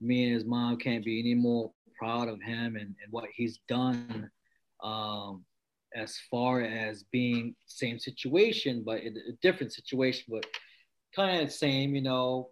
[0.01, 3.59] Me and his mom can't be any more proud of him and, and what he's
[3.67, 4.29] done.
[4.81, 5.45] Um,
[5.95, 9.11] as far as being same situation, but a
[9.41, 10.45] different situation, but
[11.15, 12.49] kind of the same, you know,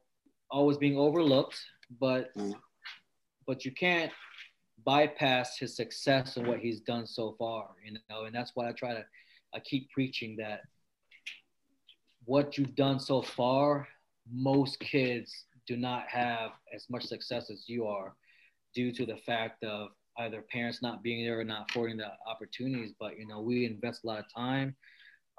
[0.49, 1.59] always being overlooked,
[1.99, 2.53] but mm.
[3.45, 4.11] but you can't
[4.85, 8.71] bypass his success and what he's done so far, you know, and that's why I
[8.71, 9.05] try to
[9.53, 10.61] I keep preaching that
[12.25, 13.88] what you've done so far,
[14.31, 18.13] most kids do not have as much success as you are
[18.75, 22.93] due to the fact of either parents not being there or not affording the opportunities.
[22.99, 24.75] But you know, we invest a lot of time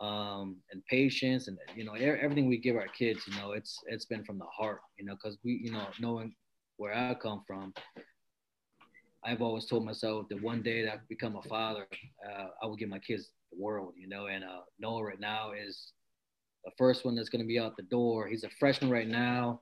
[0.01, 4.05] um, and patience, and you know, everything we give our kids, you know, it's it's
[4.05, 6.35] been from the heart, you know, because we, you know, knowing
[6.77, 7.75] where I come from,
[9.25, 11.87] I've always told myself that one day that I become a father,
[12.27, 14.27] uh, I will give my kids the world, you know.
[14.27, 15.93] And uh, Noah right now is
[16.65, 18.29] the first one that's going to be out the door.
[18.29, 19.61] He's a freshman right now.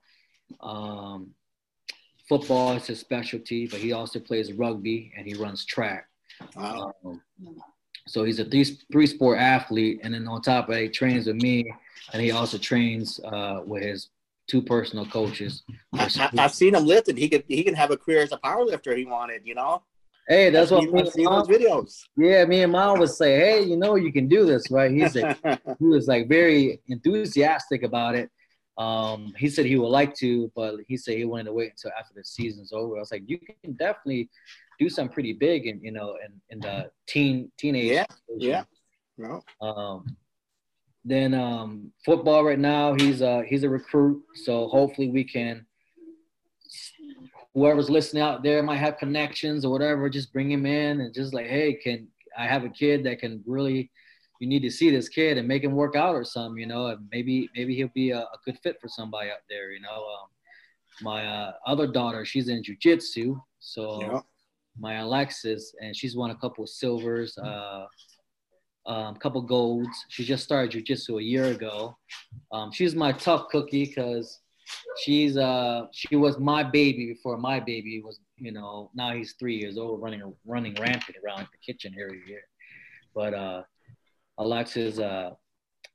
[0.60, 1.30] Um,
[2.28, 6.06] football is his specialty, but he also plays rugby and he runs track.
[6.54, 6.92] Wow.
[7.04, 7.22] Um,
[8.06, 10.00] so he's a three, three sport athlete.
[10.02, 11.72] And then on top of that, he trains with me
[12.12, 14.08] and he also trains uh, with his
[14.48, 15.64] two personal coaches.
[15.92, 17.18] I, have seen him lifted.
[17.18, 19.82] He could he can have a career as a power lifter he wanted, you know.
[20.28, 20.82] Hey, that's what
[21.12, 22.02] seen, those videos.
[22.16, 25.14] Yeah, me and mom would say, "Hey, you know, you can do this, right?" He's
[25.14, 25.38] like,
[25.78, 28.28] he was like very enthusiastic about it.
[28.76, 31.92] Um, he said he would like to, but he said he wanted to wait until
[31.98, 32.96] after the season's over.
[32.96, 34.28] I was like, you can definitely
[34.78, 37.92] do something pretty big, and you know, in, in the teen teenage.
[37.92, 38.06] Yeah,
[38.36, 38.64] yeah.
[39.18, 39.42] No.
[39.60, 40.16] Um,
[41.04, 45.66] then um, football right now, he's a he's a recruit, so hopefully we can.
[47.54, 50.10] Whoever's listening out there might have connections or whatever.
[50.10, 53.42] Just bring him in and just like, hey, can I have a kid that can
[53.46, 53.90] really
[54.40, 56.88] you need to see this kid and make him work out or something, you know,
[56.88, 59.88] and maybe maybe he'll be a, a good fit for somebody out there, you know.
[59.88, 60.28] Um,
[61.02, 64.20] my uh, other daughter, she's in jujitsu, so yeah.
[64.78, 67.86] My Alexis, and she's won a couple of silvers, uh,
[68.86, 69.96] a um, couple golds.
[70.08, 71.96] She just started jujitsu a year ago.
[72.52, 74.40] Um, she's my tough cookie because
[74.98, 79.54] she's uh she was my baby before my baby was you know now he's three
[79.54, 82.42] years old running running rampant around the kitchen area here
[83.14, 83.62] but uh
[84.38, 85.30] Alexis, uh,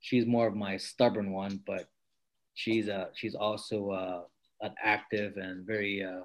[0.00, 1.86] she's more of my stubborn one, but
[2.54, 4.22] she's uh, she's also uh,
[4.60, 6.22] an active and very, uh,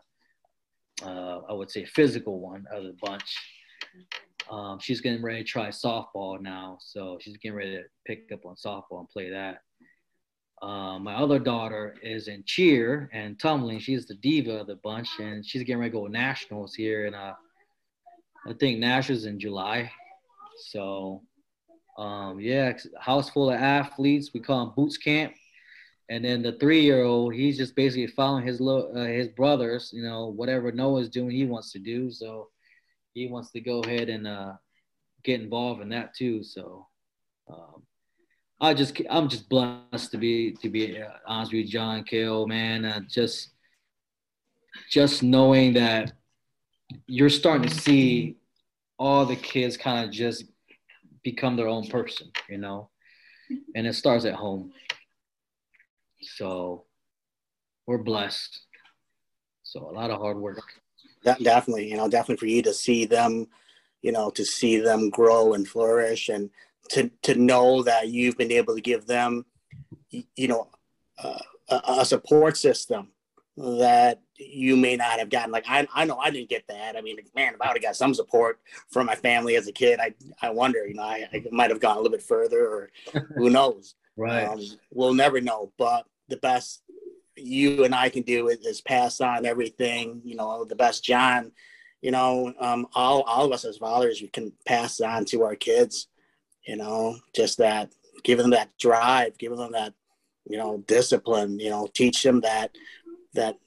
[1.03, 3.35] uh, I would say, physical one of the bunch.
[4.49, 8.45] Um, she's getting ready to try softball now, so she's getting ready to pick up
[8.45, 9.61] on softball and play that.
[10.61, 13.79] Uh, my other daughter is in cheer and tumbling.
[13.79, 17.15] She's the diva of the bunch, and she's getting ready to go nationals here, and
[17.15, 17.33] uh,
[18.47, 19.91] I think nationals in July.
[20.71, 21.21] So
[21.97, 24.31] um, yeah, house full of athletes.
[24.33, 25.33] We call them boots camp.
[26.09, 29.91] And then the three-year-old, he's just basically following his little, uh, his brothers.
[29.93, 32.09] You know, whatever Noah's doing, he wants to do.
[32.11, 32.49] So
[33.13, 34.53] he wants to go ahead and uh,
[35.23, 36.43] get involved in that too.
[36.43, 36.87] So
[37.49, 37.83] um,
[38.61, 42.47] I just, I'm just blessed to be to be uh, honest with you, John Kale,
[42.47, 42.85] man.
[42.85, 43.49] Uh, just,
[44.89, 46.13] just knowing that
[47.05, 48.37] you're starting to see
[48.97, 50.45] all the kids kind of just
[51.23, 52.89] become their own person, you know,
[53.75, 54.71] and it starts at home.
[56.35, 56.85] So
[57.85, 58.59] we're blessed.
[59.63, 60.63] So a lot of hard work.
[61.23, 63.47] That definitely, you know, definitely for you to see them,
[64.01, 66.49] you know, to see them grow and flourish, and
[66.89, 69.45] to to know that you've been able to give them,
[70.09, 70.69] you know,
[71.21, 73.09] uh, a, a support system
[73.57, 75.51] that you may not have gotten.
[75.51, 76.95] Like I, I know I didn't get that.
[76.95, 78.59] I mean, man, if I would have got some support
[78.89, 81.79] from my family as a kid, I, I wonder, you know, I, I might have
[81.79, 82.91] gone a little bit further, or
[83.35, 83.95] who knows.
[84.15, 84.45] right.
[84.45, 84.61] Um,
[84.91, 85.71] we'll never know.
[85.77, 86.81] But the best
[87.35, 90.21] you and I can do is, is, pass on everything.
[90.23, 91.51] You know, the best John.
[92.01, 95.55] You know, um, all all of us as fathers, we can pass on to our
[95.55, 96.07] kids.
[96.65, 97.91] You know, just that,
[98.23, 99.93] giving them that drive, giving them that,
[100.45, 101.59] you know, discipline.
[101.59, 102.75] You know, teach them that
[103.33, 103.57] that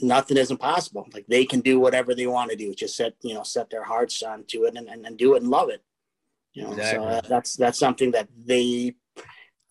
[0.00, 1.08] nothing is impossible.
[1.12, 2.74] Like they can do whatever they want to do.
[2.74, 5.50] Just set, you know, set their hearts onto it and, and, and do it and
[5.50, 5.82] love it.
[6.52, 7.04] You know, exactly.
[7.04, 8.94] so uh, that's that's something that they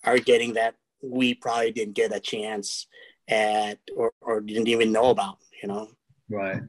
[0.03, 2.88] are getting that we probably didn't get a chance
[3.28, 5.89] at or, or didn't even know about, you know.
[6.30, 6.62] Right.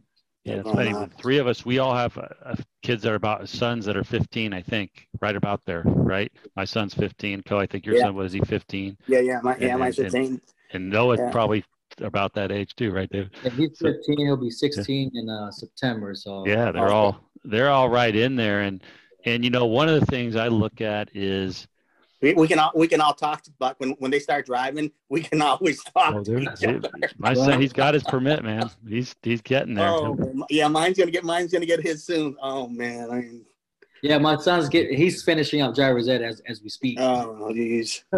[0.45, 0.93] Yeah, it's funny.
[0.93, 4.05] Uh, three of us, we all have uh, kids that are about sons that are
[4.05, 6.31] 15, I think, right about there, right?
[6.55, 7.43] My son's 15.
[7.45, 8.03] Co, I think your yeah.
[8.03, 8.99] son was he 15?
[9.07, 10.23] Yeah, yeah, my, yeah, my 15.
[10.23, 10.41] And,
[10.73, 11.31] and Noah's yeah.
[11.31, 11.65] probably
[12.03, 13.31] about that age too, right, Dave?
[13.43, 14.03] Yeah, he's 15.
[14.03, 15.21] So, he'll be 16 yeah.
[15.21, 16.15] in uh, September.
[16.15, 18.83] So yeah, they're all they're all right in there, and
[19.25, 21.67] and you know one of the things I look at is
[22.25, 25.23] we, we can all we can all talk but when when they start driving we
[25.23, 26.91] can always talk oh, to each other.
[27.19, 30.17] my son he's got his permit man he's he's getting there oh
[30.49, 33.45] yeah mine's gonna get mine's gonna get his soon oh man I mean,
[34.03, 38.05] yeah my son's get he's finishing up driver's ed as, as we speak oh geez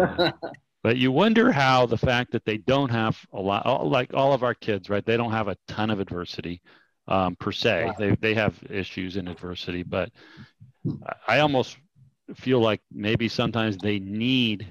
[0.83, 4.43] But you wonder how the fact that they don't have a lot, like all of
[4.43, 5.05] our kids, right?
[5.05, 6.61] They don't have a ton of adversity.
[7.07, 7.85] um, per se.
[7.85, 7.95] Wow.
[7.97, 10.11] They they have issues and adversity, but
[11.27, 11.77] I almost
[12.35, 14.67] feel like maybe sometimes they need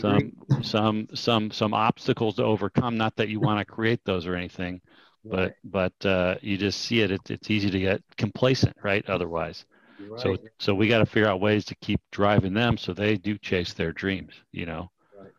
[0.00, 0.32] some
[0.62, 2.96] some some some obstacles to overcome.
[2.96, 4.80] Not that you want to create those or anything,
[5.24, 5.52] right.
[5.64, 7.10] but but uh, you just see it.
[7.10, 7.20] it.
[7.30, 9.04] It's easy to get complacent, right?
[9.08, 9.66] Otherwise,
[10.00, 10.20] right.
[10.20, 13.36] so so we got to figure out ways to keep driving them so they do
[13.38, 14.32] chase their dreams.
[14.52, 15.30] You know, right.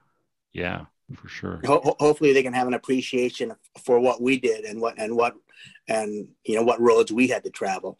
[0.53, 1.61] yeah, for sure.
[1.65, 3.53] Ho- hopefully, they can have an appreciation
[3.83, 5.33] for what we did and what and what
[5.87, 7.97] and you know what roads we had to travel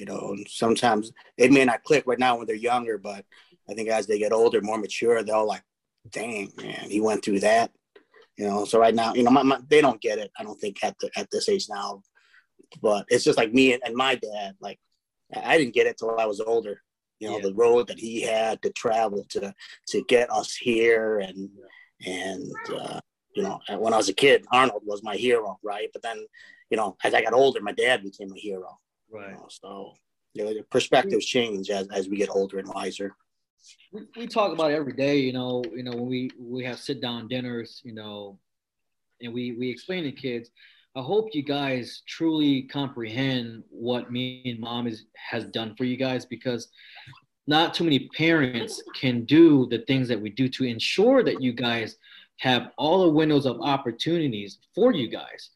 [0.00, 3.24] you know and sometimes it may not click right now when they're younger but
[3.68, 5.62] i think as they get older more mature they'll like
[6.10, 7.70] dang man he went through that
[8.38, 8.64] you know?
[8.64, 10.98] So right now you know my, my, they don't get it i don't think at
[10.98, 12.02] the, at this age now.
[12.80, 14.78] But it's just like me and, and my dad like
[15.44, 16.82] i didn't get it till i was older
[17.18, 17.42] you know yeah.
[17.42, 19.52] the road that he had to travel to
[19.88, 21.50] to get us here and
[22.06, 23.00] and uh,
[23.34, 25.90] you know when i was a kid arnold was my hero right?
[25.92, 26.24] But then
[26.70, 28.78] you know as i got older my dad became a hero
[29.12, 29.30] Right.
[29.30, 29.94] You know, so
[30.34, 33.16] you know, the perspectives change as, as we get older and wiser.
[33.92, 37.00] We, we talk about every day, you know, you know, when we, we have sit
[37.00, 38.38] down dinners, you know,
[39.20, 40.50] and we, we explain to kids,
[40.96, 45.96] I hope you guys truly comprehend what me and mom is, has done for you
[45.96, 46.68] guys because
[47.46, 51.52] not too many parents can do the things that we do to ensure that you
[51.52, 51.96] guys
[52.38, 55.50] have all the windows of opportunities for you guys.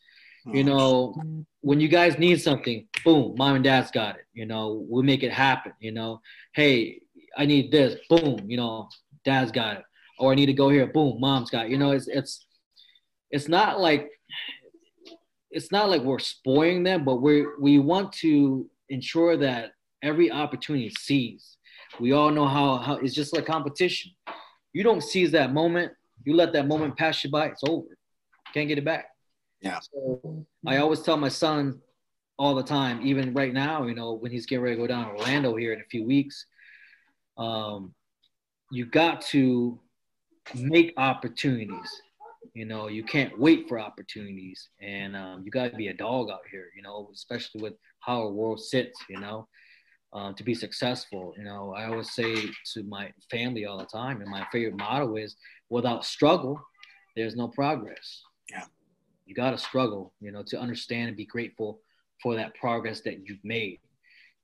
[0.47, 0.67] You mm.
[0.67, 4.27] know, when you guys need something, boom, mom and dad's got it.
[4.35, 5.73] You know, we make it happen.
[5.81, 6.21] You know,
[6.55, 7.01] hey,
[7.37, 8.89] I need this, boom, you know,
[9.25, 9.85] dad's got it.
[10.19, 11.71] Or I need to go here, boom, mom's got it.
[11.71, 12.47] You know, it's it's
[13.31, 14.11] it's not like
[15.51, 19.73] it's not like we're spoiling them, but we we want to ensure that
[20.03, 21.57] every opportunity seized.
[21.99, 24.13] We all know how how it's just like competition.
[24.73, 25.93] You don't seize that moment,
[26.25, 27.87] you let that moment pass you by, it's over.
[28.53, 29.07] Can't get it back.
[29.65, 29.81] Yeah.
[29.81, 31.81] So I always tell my son
[32.39, 35.07] all the time, even right now, you know, when he's getting ready to go down
[35.07, 36.45] to Orlando here in a few weeks,
[37.39, 37.95] um,
[38.71, 39.81] you got to
[40.55, 42.03] make opportunities.
[42.53, 46.29] You know, you can't wait for opportunities, and um, you got to be a dog
[46.31, 46.67] out here.
[46.77, 48.99] You know, especially with how our world sits.
[49.09, 49.49] You know,
[50.13, 51.33] uh, to be successful.
[51.39, 52.37] You know, I always say
[52.75, 55.37] to my family all the time, and my favorite motto is,
[55.71, 56.61] "Without struggle,
[57.17, 58.67] there's no progress." Yeah
[59.27, 61.81] you got to struggle, you know, to understand and be grateful
[62.23, 63.81] for that progress that you've made.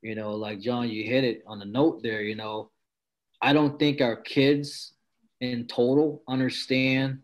[0.02, 2.70] You know, like John, you hit it on the note there, you know,
[3.42, 4.92] I don't think our kids
[5.40, 7.20] in total understand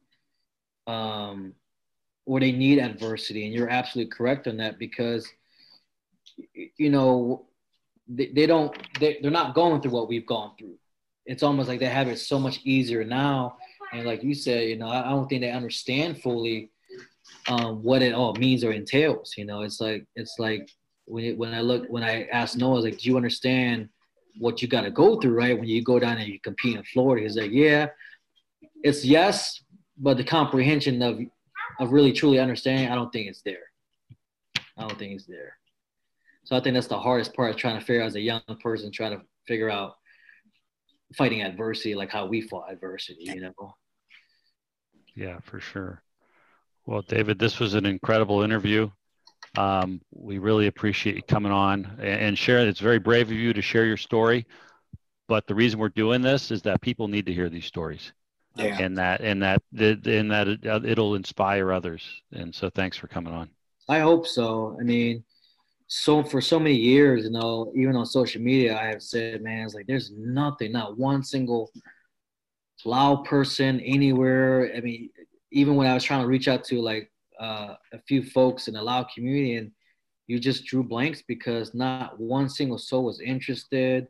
[0.86, 1.54] um,
[2.24, 3.44] or they need adversity.
[3.44, 5.28] And you're absolutely correct on that because,
[6.76, 7.46] you know,
[8.08, 10.76] they, they don't, they, they're not going through what we've gone through.
[11.24, 13.56] It's almost like they have it so much easier now.
[13.92, 16.70] And like you said, you know, I don't think they understand fully
[17.48, 19.34] um, what it all means or entails.
[19.36, 20.68] You know, it's like it's like
[21.06, 23.88] when when I look when I asked Noah, I was like, "Do you understand
[24.38, 25.58] what you got to go through, right?
[25.58, 27.88] When you go down and you compete in Florida?" He's like, "Yeah,
[28.82, 29.62] it's yes,
[29.96, 31.20] but the comprehension of
[31.78, 33.70] of really truly understanding, I don't think it's there.
[34.78, 35.58] I don't think it's there.
[36.44, 38.90] So I think that's the hardest part, trying to figure out as a young person,
[38.92, 39.96] trying to figure out
[41.16, 43.74] fighting adversity, like how we fought adversity, you know."
[45.14, 46.02] Yeah, for sure.
[46.86, 48.88] Well, David, this was an incredible interview.
[49.58, 52.68] Um, we really appreciate you coming on and sharing.
[52.68, 54.46] It's very brave of you to share your story,
[55.26, 58.12] but the reason we're doing this is that people need to hear these stories,
[58.54, 58.78] yeah.
[58.78, 62.02] and that and that and that uh, it'll inspire others.
[62.32, 63.50] And so, thanks for coming on.
[63.88, 64.76] I hope so.
[64.78, 65.24] I mean,
[65.86, 69.64] so for so many years, you know, even on social media, I have said, man,
[69.64, 71.70] it's like there's nothing, not one single
[72.84, 74.72] Lao person anywhere.
[74.76, 75.10] I mean,
[75.52, 78.74] even when I was trying to reach out to like uh, a few folks in
[78.74, 79.70] the Lao community, and
[80.26, 84.08] you just drew blanks because not one single soul was interested.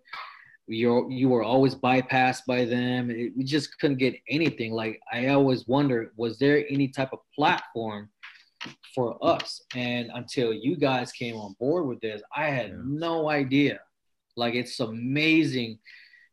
[0.67, 3.11] You you were always bypassed by them.
[3.11, 4.73] It, we just couldn't get anything.
[4.73, 8.11] Like I always wonder, was there any type of platform
[8.95, 9.63] for us?
[9.75, 12.83] And until you guys came on board with this, I had yeah.
[12.85, 13.81] no idea.
[14.37, 15.79] Like it's amazing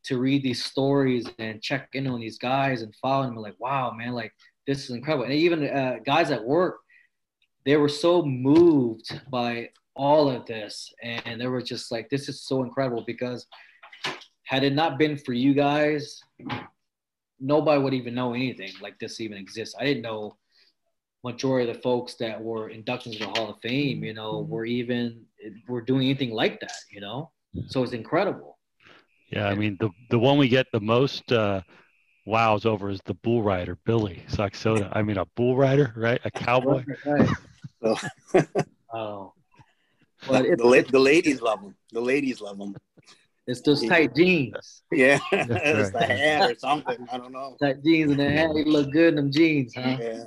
[0.06, 3.36] to read these stories and check in on these guys and follow them.
[3.36, 4.34] Like, wow, man, like
[4.68, 5.26] this is incredible.
[5.26, 6.80] And even uh, guys at work,
[7.66, 10.92] they were so moved by all of this.
[11.02, 13.48] And they were just like, this is so incredible because
[14.44, 16.22] had it not been for you guys,
[17.40, 19.76] nobody would even know anything like this even exists.
[19.80, 20.38] I didn't know
[21.24, 24.66] majority of the folks that were inducted into the Hall of Fame, you know, were
[24.66, 25.24] even
[25.68, 27.32] were doing anything like that, you know.
[27.68, 28.58] So it's incredible.
[29.32, 31.62] Yeah, I mean the the one we get the most uh,
[32.26, 34.90] wows over is the bull rider, Billy Soxota.
[34.94, 36.20] I mean, a bull rider, right?
[36.26, 36.84] A cowboy.
[38.94, 39.34] oh.
[40.28, 41.76] but the, la- the ladies love them.
[41.92, 42.76] The ladies love them.
[43.46, 44.84] It's those tight jeans.
[44.92, 47.08] Yeah, it's the hat or something.
[47.12, 47.58] I don't know.
[47.60, 48.52] Tight jeans and the hat.
[48.54, 49.98] They look good in them jeans, huh?
[50.00, 50.24] Yeah.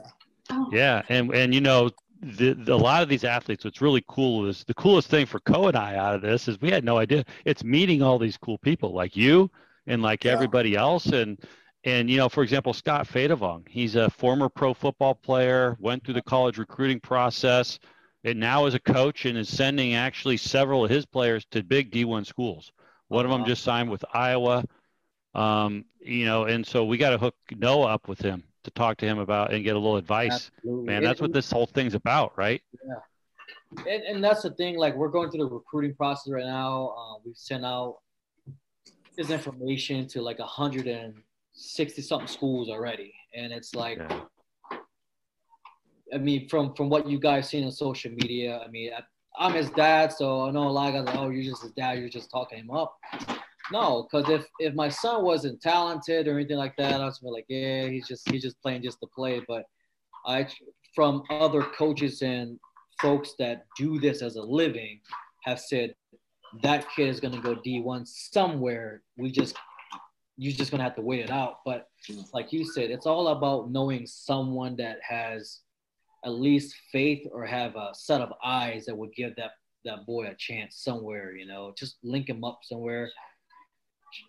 [0.51, 0.69] Oh.
[0.71, 1.91] Yeah, and and you know,
[2.23, 5.41] the, the, a lot of these athletes, what's really cool is the coolest thing for
[5.41, 7.25] Co and I out of this is we had no idea.
[7.45, 9.51] It's meeting all these cool people like you
[9.87, 10.33] and like yeah.
[10.33, 11.07] everybody else.
[11.07, 11.39] And
[11.87, 16.15] and you know, for example, Scott Phaydavong, he's a former pro football player, went through
[16.15, 17.79] the college recruiting process,
[18.25, 21.93] and now is a coach and is sending actually several of his players to big
[21.93, 22.73] D1 schools.
[23.07, 24.65] One of them just signed with Iowa.
[25.33, 28.97] Um, you know, and so we got to hook Noah up with him to talk
[28.99, 30.51] to him about and get a little advice.
[30.57, 30.87] Absolutely.
[30.87, 32.63] Man, that's what this whole thing's about, right?
[32.85, 33.85] Yeah.
[33.93, 34.77] And, and that's the thing.
[34.77, 36.97] Like we're going through the recruiting process right now.
[36.99, 37.99] Uh, we've sent out
[39.17, 40.41] this information to like
[41.57, 44.21] 160 something schools already, and it's like, yeah.
[46.13, 48.91] I mean, from from what you guys seen on social media, I mean,
[49.39, 51.15] I, am his dad, so I know a lot of guys.
[51.15, 51.99] Like, oh, you're just his dad.
[51.99, 52.95] You're just talking him up.
[53.73, 57.47] No, because if if my son wasn't talented or anything like that, I was like,
[57.49, 59.43] yeah, he's just he's just playing just to play.
[59.49, 59.65] But
[60.27, 60.47] I,
[60.95, 62.61] from other coaches and
[63.01, 65.01] folks that do this as a living,
[65.45, 65.95] have said
[66.63, 69.03] that kid is going to go D1 somewhere.
[69.17, 69.57] We just
[70.37, 71.61] you're just going to have to wait it out.
[71.65, 71.89] But
[72.33, 75.61] like you said, it's all about knowing someone that has
[76.25, 79.53] at least faith or have a set of eyes that would give that
[79.85, 81.35] that boy a chance somewhere.
[81.37, 83.11] You know, just link him up somewhere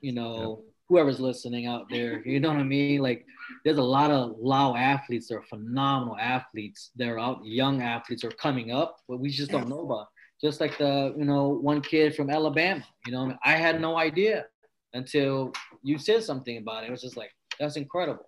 [0.01, 0.71] you know, yeah.
[0.89, 3.01] whoever's listening out there, you know what I mean?
[3.01, 3.25] Like,
[3.63, 8.23] there's a lot of Lao athletes that are phenomenal athletes that are out, young athletes
[8.23, 10.07] are coming up, but we just don't know about.
[10.39, 14.45] Just like the, you know, one kid from Alabama, you know, I had no idea
[14.93, 16.87] until you said something about it.
[16.87, 18.25] It was just like, that's incredible.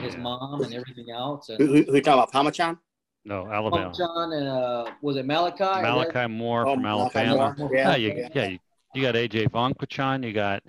[0.00, 1.48] His mom and everything else.
[1.48, 2.78] And, who, who, who talking about Palmachon?
[3.24, 3.92] No, Alabama.
[3.96, 5.82] John and uh, was it Malachi?
[5.82, 7.54] Malachi Moore oh, from Alabama.
[7.58, 7.70] Moore.
[7.74, 8.46] Yeah, yeah, you, yeah.
[8.46, 8.58] You,
[8.94, 10.62] you got AJ Vongphachanh, you got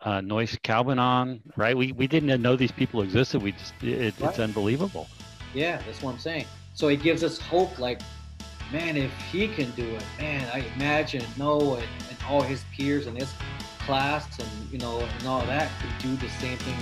[0.00, 1.76] uh, Noise Calvinon, right?
[1.76, 3.42] We we didn't know these people existed.
[3.42, 4.30] We just it, right.
[4.30, 5.06] it's unbelievable.
[5.54, 6.46] Yeah, that's what I'm saying.
[6.74, 7.78] So it gives us hope.
[7.78, 8.00] Like,
[8.72, 13.06] man, if he can do it, man, I imagine Noah and, and all his peers
[13.06, 13.32] and his
[13.86, 16.76] class and you know and all that could do the same thing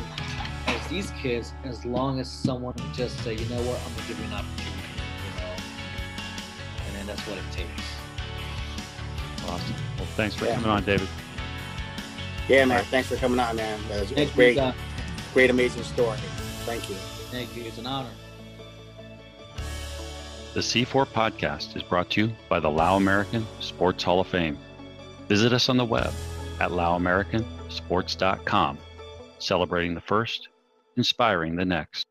[0.67, 4.19] as these kids, as long as someone just say, you know what, I'm gonna give
[4.19, 4.89] you an opportunity,
[5.25, 5.55] you know,
[6.87, 7.83] and then that's what it takes.
[9.47, 9.75] Awesome.
[9.97, 10.55] Well, thanks for yeah.
[10.55, 11.09] coming on, David.
[12.49, 12.85] Yeah, man.
[12.85, 13.81] Thanks for coming on, man.
[13.89, 14.73] That was, great, you,
[15.33, 16.19] great, amazing story.
[16.65, 16.97] Thank you.
[17.31, 17.65] Thank you.
[17.65, 18.11] It's an honor.
[20.55, 24.59] The C4 podcast is brought to you by the Lao American Sports Hall of Fame.
[25.29, 26.13] Visit us on the web
[26.63, 28.79] at laoamericansports.com,
[29.41, 30.49] celebrating the first,
[30.97, 32.07] inspiring the next.